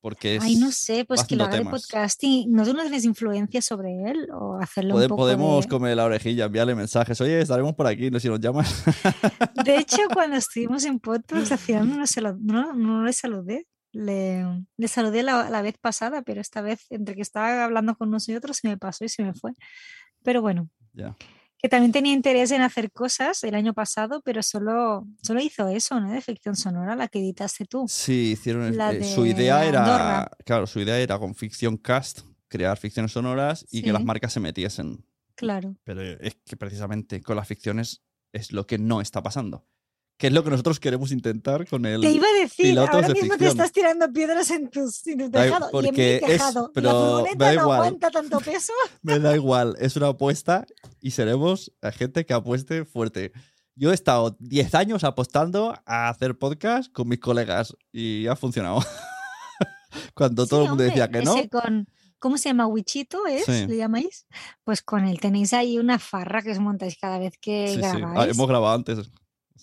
[0.00, 1.80] Porque es, Ay, no sé, pues que lo haga de temas.
[1.82, 2.52] podcasting.
[2.52, 4.28] ¿No tú no tienes influencia sobre él?
[4.34, 5.68] ¿O hacerlo Pode- un poco podemos de...
[5.70, 7.18] comer la orejilla, enviarle mensajes.
[7.22, 8.84] Oye, estaremos por aquí, no si nos llamas.
[9.64, 13.66] De hecho, cuando estuvimos en podcast, al final no, lo- no, no le saludé.
[13.92, 14.44] Le,
[14.76, 18.58] le saludé la, la vez pasada, pero esta vez, entre que estaba hablando con nosotros,
[18.58, 19.52] se me pasó y se me fue.
[20.22, 21.16] Pero bueno, ya.
[21.64, 25.98] Que también tenía interés en hacer cosas el año pasado, pero solo, solo hizo eso,
[25.98, 26.12] ¿no?
[26.12, 27.86] De ficción sonora, la que editaste tú.
[27.88, 28.76] Sí, hicieron.
[28.76, 29.80] La eh, su de idea era.
[29.80, 30.30] Andorra.
[30.44, 34.40] Claro, su idea era con Ficción Cast crear ficciones sonoras y que las marcas se
[34.40, 35.06] metiesen.
[35.36, 35.74] Claro.
[35.84, 38.02] Pero es que precisamente con las ficciones
[38.34, 39.66] es lo que no está pasando.
[40.16, 42.00] Que es lo que nosotros queremos intentar con el.
[42.00, 45.30] Te iba a decir, ahora de mismo te estás tirando piedras en tus, en tu
[45.30, 45.64] tejado.
[45.64, 46.70] y en porque mi es- tejado.
[46.72, 47.78] pero la me da no igual.
[47.78, 48.72] aguanta tanto peso.
[49.02, 50.66] Me da igual, es una apuesta
[51.00, 53.32] y seremos la gente que apueste fuerte.
[53.74, 58.78] Yo he estado 10 años apostando a hacer podcast con mis colegas y ha funcionado.
[60.14, 61.88] Cuando todo el mundo decía que no, con,
[62.18, 62.66] ¿Cómo se llama?
[62.66, 63.44] ¿Wichito es?
[63.44, 63.66] Sí.
[63.66, 64.26] ¿Le llamáis?
[64.64, 67.82] Pues con él tenéis ahí una farra que os montáis cada vez que sí, sí.
[67.84, 68.32] Ah, grabáis.
[68.32, 69.10] hemos grabado antes.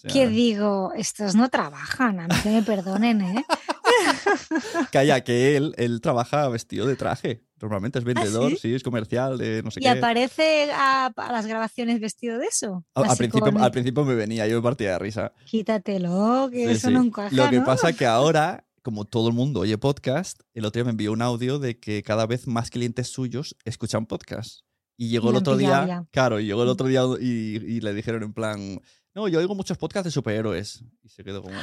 [0.01, 3.45] Sea, Que digo, estos no trabajan, a mí que me perdonen, ¿eh?
[4.91, 7.43] Calla, que él, él trabaja vestido de traje.
[7.61, 8.57] Normalmente es vendedor, ¿Ah, sí?
[8.69, 8.73] sí?
[8.73, 9.89] es comercial, de no sé Y qué.
[9.89, 12.83] aparece a, a las grabaciones vestido de eso.
[12.95, 15.33] Al, principio, con- al principio me venía, yo me partía de risa.
[15.45, 16.93] Quítatelo, que Sí, eso sí.
[16.93, 17.65] no encaja, Lo que ¿no?
[17.65, 21.21] pasa que ahora, como todo el mundo oye podcast, el otro día me envió un
[21.21, 24.61] audio de que cada vez más clientes suyos escuchan podcast.
[24.97, 26.05] Y llegó Y el otro día, ya.
[26.11, 26.71] claro, y llegó el Mm.
[26.71, 27.25] otro día y,
[27.57, 28.81] y le dijeron en plan,
[29.15, 30.83] no, yo oigo muchos podcasts de superhéroes.
[31.03, 31.55] Y se quedó como,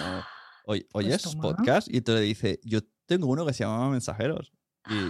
[0.67, 1.43] "Oy- ¿oyes toma.
[1.43, 1.89] podcast?
[1.89, 4.53] Y entonces le dice, yo tengo uno que se llama Mensajeros.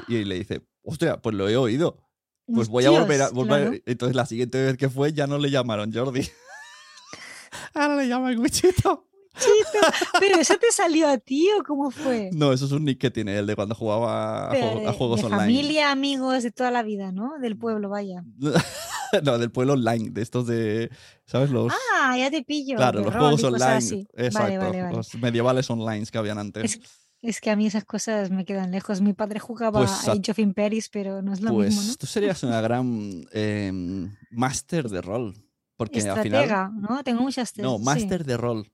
[0.09, 2.05] Y, y le dice, hostia, pues lo he oído.
[2.47, 3.30] Pues voy a volver a...
[3.30, 3.72] Volver- claro.
[3.86, 6.22] Entonces la siguiente vez que fue ya no le llamaron Jordi.
[7.74, 9.05] Ahora le llaman Wichito.
[9.39, 9.86] Chito,
[10.18, 12.30] Pero eso te salió a ti o cómo fue?
[12.32, 14.91] No, eso es un nick que tiene él de cuando jugaba a, Pero juego- a
[14.93, 15.43] de- juegos de online.
[15.43, 17.39] familia, amigos, de toda la vida, ¿no?
[17.41, 18.24] Del pueblo, vaya.
[19.24, 20.90] no, del pueblo online, de estos de.
[21.26, 21.50] ¿Sabes?
[21.50, 21.72] Los.
[21.94, 22.76] Ah, ya te pillo.
[22.76, 24.06] claro, los juegos cosas online.
[24.14, 24.38] Exacto.
[24.40, 24.96] Vale, vale, vale.
[24.96, 26.64] Los medievales online que habían antes.
[26.74, 26.80] Es,
[27.20, 29.00] es que a mí esas cosas me quedan lejos.
[29.00, 31.96] Mi padre jugaba Pues a Age of Empires, pero no es lo pues mismo, ¿no?
[31.96, 35.34] tú serías una gran em, máster de rol.
[35.76, 36.72] Porque al final.
[36.80, 37.02] ¿no?
[37.04, 37.84] Tengo muchas No, sí.
[37.84, 38.72] máster de rol.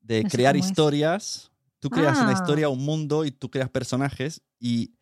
[0.00, 1.50] De No crear historias.
[1.80, 2.32] Tú creas una Ah.
[2.32, 4.94] historia, un mundo y tú creas personajes y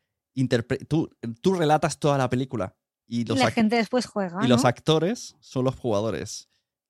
[0.88, 1.10] tú,
[1.40, 2.76] tú relatas toda la película.
[3.08, 6.48] Y Y los, la gente después juega, y los actores son los jugadores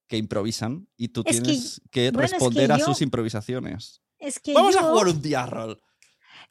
[0.09, 4.03] que improvisan y tú Es tienes que, bueno, es que responder a yo- sus improvisaciones.
[4.19, 5.81] Es que Vamos a jugar un día rol.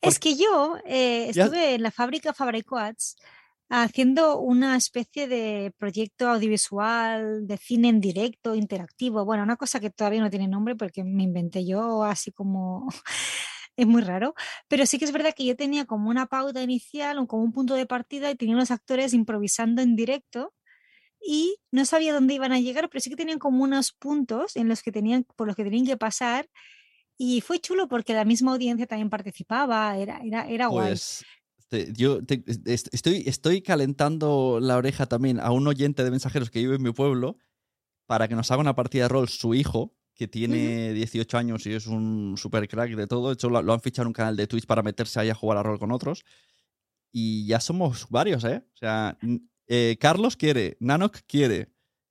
[0.02, 3.18] Es que yo eh, estuve en la fábrica Fabricoats
[3.70, 9.26] haciendo una especie de proyecto audiovisual de cine en directo, interactivo.
[9.26, 12.88] Bueno, una cosa que todavía no tiene nombre porque me inventé yo así como...
[13.78, 14.34] Es muy raro,
[14.68, 17.54] pero sí que es verdad que yo tenía como una pauta inicial, o como un
[17.54, 20.54] punto de partida y tenía unos actores improvisando en directo
[21.22, 24.68] y no sabía dónde iban a llegar, pero sí que tenían como unos puntos en
[24.68, 26.50] los que tenían, por los que tenían que pasar
[27.18, 30.90] y fue chulo porque la misma audiencia también participaba, era, era, era guay.
[30.90, 31.24] Pues
[31.94, 32.20] yo
[32.66, 36.94] estoy, estoy calentando la oreja también a un oyente de mensajeros que vive en mi
[36.94, 37.38] pueblo
[38.06, 41.74] para que nos haga una partida de rol su hijo, que tiene 18 años y
[41.74, 43.28] es un super crack de todo.
[43.28, 45.36] De hecho, lo, lo han fichado en un canal de Twitch para meterse ahí a
[45.36, 46.26] jugar a rol con otros.
[47.12, 48.64] Y ya somos varios, ¿eh?
[48.74, 49.18] O sea,
[49.68, 51.70] eh, Carlos quiere, Nanok quiere,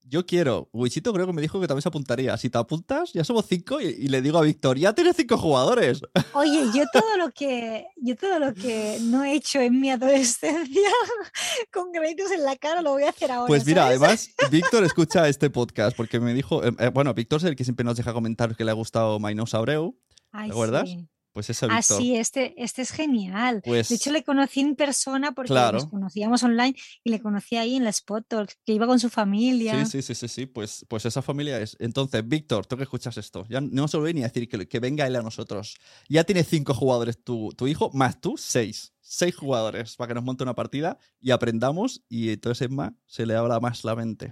[0.09, 0.69] Yo quiero.
[0.73, 2.37] Wichito creo que me dijo que también se apuntaría.
[2.37, 5.37] Si te apuntas, ya somos cinco y, y le digo a Víctor, ya tienes cinco
[5.37, 6.01] jugadores.
[6.35, 10.89] Oye, yo todo lo que yo todo lo que no he hecho en mi adolescencia
[11.73, 13.49] con créditos en la cara lo voy a hacer ahora.
[13.49, 13.99] Pues mira, ¿sabes?
[14.01, 16.63] además, Víctor escucha este podcast porque me dijo.
[16.65, 19.19] eh, eh, bueno, Víctor es el que siempre nos deja comentarios que le ha gustado
[19.19, 19.99] Mainos Abreu.
[20.33, 20.89] ¿te acuerdas?
[20.89, 21.09] sí.
[21.37, 21.99] Pues ese Ah, Víctor.
[22.01, 23.61] sí, este, este es genial.
[23.63, 25.77] Pues- de hecho, le conocí en persona porque Claro.
[25.77, 26.75] nos conocíamos online
[27.05, 29.85] y le conocí ahí en la Spot Talk, que iba con su familia.
[29.85, 30.47] Sí, sí, sí, sí, sí.
[30.47, 31.77] Pues, pues esa familia es.
[31.79, 34.67] Entonces, Víctor, tú que escuchas esto, ya no se lo voy ni a decir que,
[34.67, 35.77] que venga él a nosotros.
[36.09, 38.95] Ya tiene cinco jugadores tu, tu hijo, más tú, seis.
[39.03, 43.37] Seis jugadores para que nos monte una partida y aprendamos y entonces Emma se le
[43.37, 44.31] habla más la mente.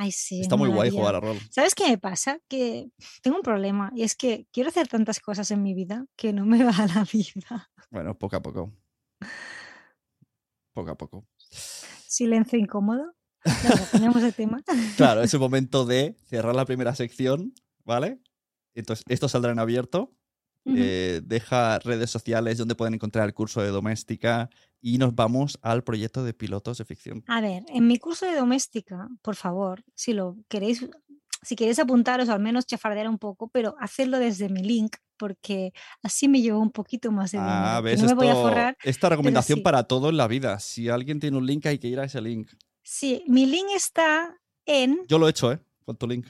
[0.00, 0.40] Ay, sí.
[0.40, 1.36] Está muy guay jugar a rol.
[1.50, 2.38] ¿Sabes qué me pasa?
[2.48, 2.90] Que
[3.20, 6.46] tengo un problema y es que quiero hacer tantas cosas en mi vida que no
[6.46, 7.70] me va la vida.
[7.90, 8.72] Bueno, poco a poco.
[10.72, 11.26] Poco a poco.
[11.50, 13.12] Silencio incómodo.
[13.44, 14.62] Venga, cambiamos de tema.
[14.96, 17.52] Claro, es el momento de cerrar la primera sección,
[17.84, 18.20] ¿vale?
[18.74, 20.14] Entonces, esto saldrá en abierto.
[20.64, 24.50] Eh, deja redes sociales donde pueden encontrar el curso de doméstica
[24.82, 27.24] y nos vamos al proyecto de pilotos de ficción.
[27.26, 30.86] A ver, en mi curso de doméstica, por favor, si lo queréis,
[31.42, 36.28] si queréis apuntaros, al menos chafardear un poco, pero hacerlo desde mi link, porque así
[36.28, 37.56] me llevo un poquito más de dinero.
[37.56, 38.76] Ah, ves, no me voy a esto- forrar.
[38.84, 39.62] esta recomendación sí.
[39.62, 40.58] para todo en la vida.
[40.60, 42.50] Si alguien tiene un link, hay que ir a ese link.
[42.82, 44.36] Sí, mi link está
[44.66, 44.98] en.
[45.08, 45.58] Yo lo he hecho, ¿eh?
[45.84, 46.26] Con tu link.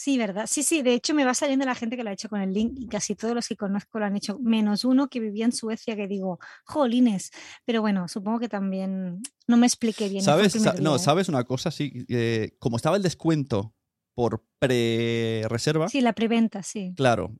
[0.00, 0.46] Sí, ¿verdad?
[0.48, 2.54] Sí, sí, de hecho me va saliendo la gente que lo ha hecho con el
[2.54, 5.52] link y casi todos los que conozco lo han hecho, menos uno que vivía en
[5.52, 7.32] Suecia que digo, jolines,
[7.66, 10.24] pero bueno, supongo que también no me expliqué bien.
[10.24, 10.56] ¿Sabes?
[10.80, 10.98] no, ¿eh?
[10.98, 11.70] ¿sabes una cosa?
[11.70, 13.74] Sí, eh, como estaba el descuento
[14.14, 16.94] por pre-reserva, Sí, la preventa, sí.
[16.96, 17.36] claro.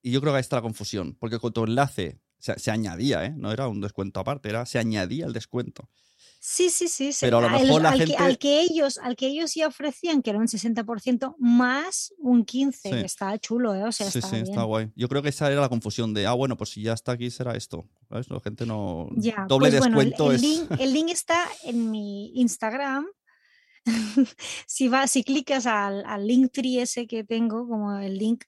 [0.00, 3.24] Y yo creo que ahí está la confusión, porque con tu enlace se, se añadía,
[3.24, 3.34] ¿eh?
[3.36, 5.90] No era un descuento aparte, era se añadía el descuento.
[6.46, 7.08] Sí, sí, sí.
[7.22, 9.66] Pero a lo al- mejor la al, que, al que ellos, al que ellos ya
[9.66, 12.90] ofrecían, que era un 60% más un 15%, Sí.
[12.90, 13.82] que está chulo, ¿eh?
[13.84, 14.48] O sea, sí, está sí, bien.
[14.48, 14.90] está guay.
[14.94, 17.30] Yo creo que esa era la confusión de, ah, bueno, pues si ya está aquí
[17.30, 17.88] será esto.
[18.10, 18.28] ¿Sabes?
[18.28, 19.08] La gente no...
[19.16, 20.42] Ya, Doble pues bueno, el- descuento el, es...
[20.42, 23.06] link, el link está en mi Instagram.
[24.66, 28.44] si vas, si clicas al, al link tree ese que tengo, como el link,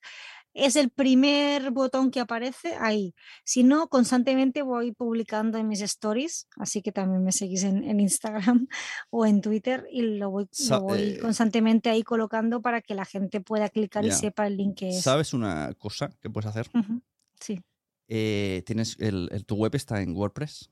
[0.56, 3.14] es el primer botón que aparece ahí.
[3.44, 8.00] Si no, constantemente voy publicando en mis stories, así que también me seguís en, en
[8.00, 8.66] Instagram
[9.10, 13.04] o en Twitter y lo voy, lo voy eh, constantemente ahí colocando para que la
[13.04, 15.02] gente pueda clicar y sepa el link que es.
[15.02, 16.68] ¿Sabes una cosa que puedes hacer?
[17.40, 17.60] Sí.
[18.08, 20.70] Eh, tienes el, el- tu web está en WordPress.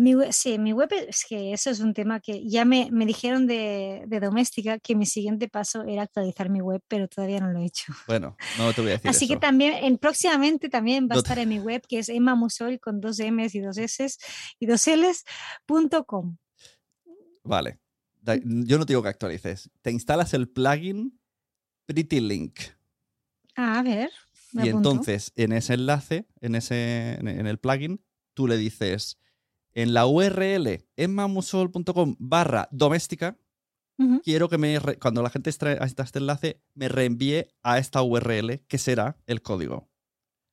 [0.00, 3.04] Mi web, sí, mi web es que eso es un tema que ya me, me
[3.04, 7.50] dijeron de, de doméstica que mi siguiente paso era actualizar mi web, pero todavía no
[7.50, 7.92] lo he hecho.
[8.06, 11.40] Bueno, no te voy a decir Así que también en, próximamente también va a estar
[11.40, 14.18] en mi web que es Emma Musol con dos M's y dos S's
[14.60, 15.24] y dos L's
[15.66, 16.36] punto com.
[17.42, 17.80] Vale.
[18.44, 19.68] Yo no te digo que actualices.
[19.82, 21.18] Te instalas el plugin
[21.86, 22.60] Pretty Link.
[23.56, 24.10] Ah, a ver.
[24.52, 24.90] me Y apunto.
[24.90, 28.00] entonces, en ese enlace, en, ese, en el plugin,
[28.34, 29.18] tú le dices
[29.82, 33.38] en la URL emmamusol.com barra doméstica,
[34.24, 38.60] quiero que me, re- cuando la gente extrae este enlace, me reenvíe a esta URL,
[38.66, 39.88] que será el código.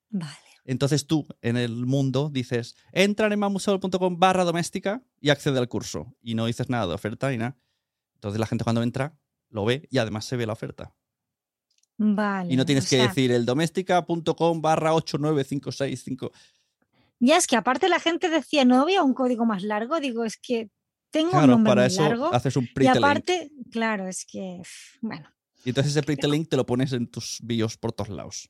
[0.09, 0.31] Vale.
[0.63, 6.15] Entonces tú, en el mundo, dices, entra en emmamusol.com barra doméstica y accede al curso.
[6.21, 7.57] Y no dices nada de oferta ni nada.
[8.15, 9.17] Entonces la gente cuando entra,
[9.49, 10.95] lo ve y además se ve la oferta.
[11.97, 12.53] Vale.
[12.53, 16.31] Y no tienes que sea, decir el doméstica.com barra 89565.
[17.25, 19.99] Ya es que aparte la gente decía, no había un código más largo.
[19.99, 20.69] Digo, es que
[21.11, 22.33] tengo un nombre para muy eso largo.
[22.33, 22.95] haces un Y link.
[22.95, 24.61] aparte, claro, es que,
[25.01, 25.27] bueno.
[25.63, 28.49] Y entonces ese pretty link te lo pones en tus bios por todos lados.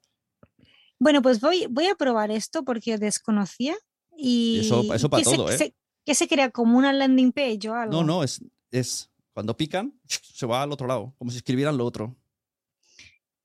[0.99, 3.75] Bueno, pues voy, voy a probar esto porque desconocía
[4.17, 5.57] y eso- eso para se- todo, ¿eh?
[5.57, 7.93] se- que se crea como una landing page o algo.
[7.93, 9.93] No, no, es, es cuando pican,
[10.33, 12.15] se va al otro lado, como si escribieran lo otro.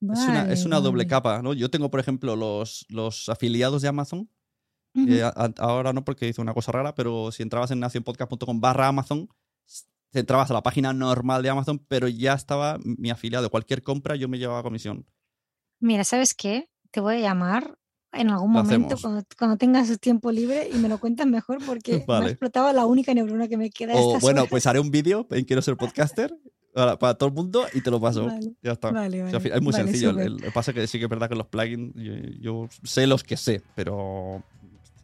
[0.00, 1.06] es, una, es Vale, una doble vale.
[1.08, 1.52] capa, ¿no?
[1.54, 4.28] Yo tengo, por ejemplo, los, los afiliados de Amazon.
[5.22, 9.28] A- ahora no porque hice una cosa rara, pero si entrabas en nacionpodcast.com barra Amazon,
[10.10, 13.48] te entrabas a la página normal de Amazon, pero ya estaba mi afiliado.
[13.50, 15.06] Cualquier compra yo me llevaba comisión.
[15.80, 16.68] Mira, ¿sabes qué?
[16.90, 17.78] Te voy a llamar
[18.12, 21.92] en algún Lo momento cuando, cuando tengas tiempo libre y me lo cuentas mejor porque
[21.98, 22.30] me ha Vale.
[22.30, 23.94] explotado la única neurona que me queda.
[23.94, 24.50] O bueno, horas.
[24.50, 26.36] pues haré un vídeo en Quiero ser podcaster
[26.74, 28.26] para, para todo el mundo y te lo paso.
[28.26, 28.90] Vale, Ya está.
[28.90, 30.10] Vale, O sea, vale, es muy vale, sencillo.
[30.18, 32.68] El- Lo que pasa es que sí que es verdad que los plugins, yo, yo
[32.82, 34.42] sé los que sé, pero.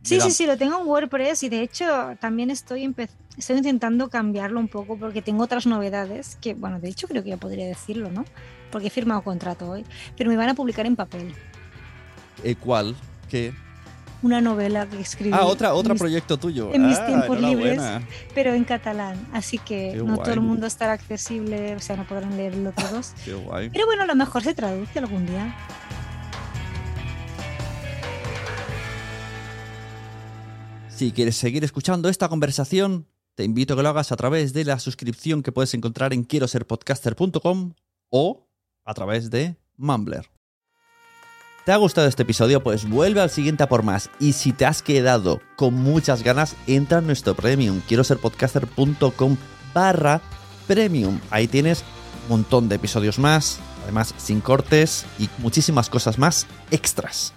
[0.07, 1.85] Sí, me da- sí, sí, lo tengo en WordPress y de hecho
[2.21, 2.95] también estoy,
[3.37, 7.31] estoy intentando cambiarlo un poco porque tengo otras novedades que, bueno, de hecho creo que
[7.31, 8.25] ya podría decirlo, ¿no?
[8.71, 9.85] Porque he firmado contrato hoy,
[10.17, 11.35] pero me van a publicar en papel.
[12.45, 12.95] Eh, ¿Cuál?
[13.29, 13.53] ¿Qué?
[14.23, 15.31] una novela que escribí.
[15.33, 16.73] Ah, otra, otro mis- proyecto tuyo.
[16.75, 17.81] En mis Ah, tiempos libres,
[18.35, 19.25] pero en catalán.
[19.33, 20.33] Así que Qué no todo guay.
[20.33, 23.13] el mundo estará accesible, o sea, no podrán leerlo todos.
[23.25, 23.71] Qué guay.
[23.71, 25.55] Pero bueno, a lo mejor se traduce algún día.
[30.97, 34.65] Si quieres seguir escuchando esta conversación, te invito a que lo hagas a través de
[34.65, 37.75] la suscripción que puedes encontrar en quiero ser podcaster.com
[38.09, 38.49] o
[38.83, 40.31] a través de Mumbler.
[41.67, 42.63] ¿Te ha gustado este episodio?
[42.63, 44.09] Pues vuelve al siguiente a por más.
[44.21, 47.83] Y si te has quedado con muchas ganas, entra en nuestro premium.
[47.87, 49.37] Quiero ser podcaster.com
[49.75, 50.23] barra
[50.67, 51.21] premium.
[51.29, 51.85] Ahí tienes
[52.23, 57.36] un montón de episodios más, además sin cortes y muchísimas cosas más extras.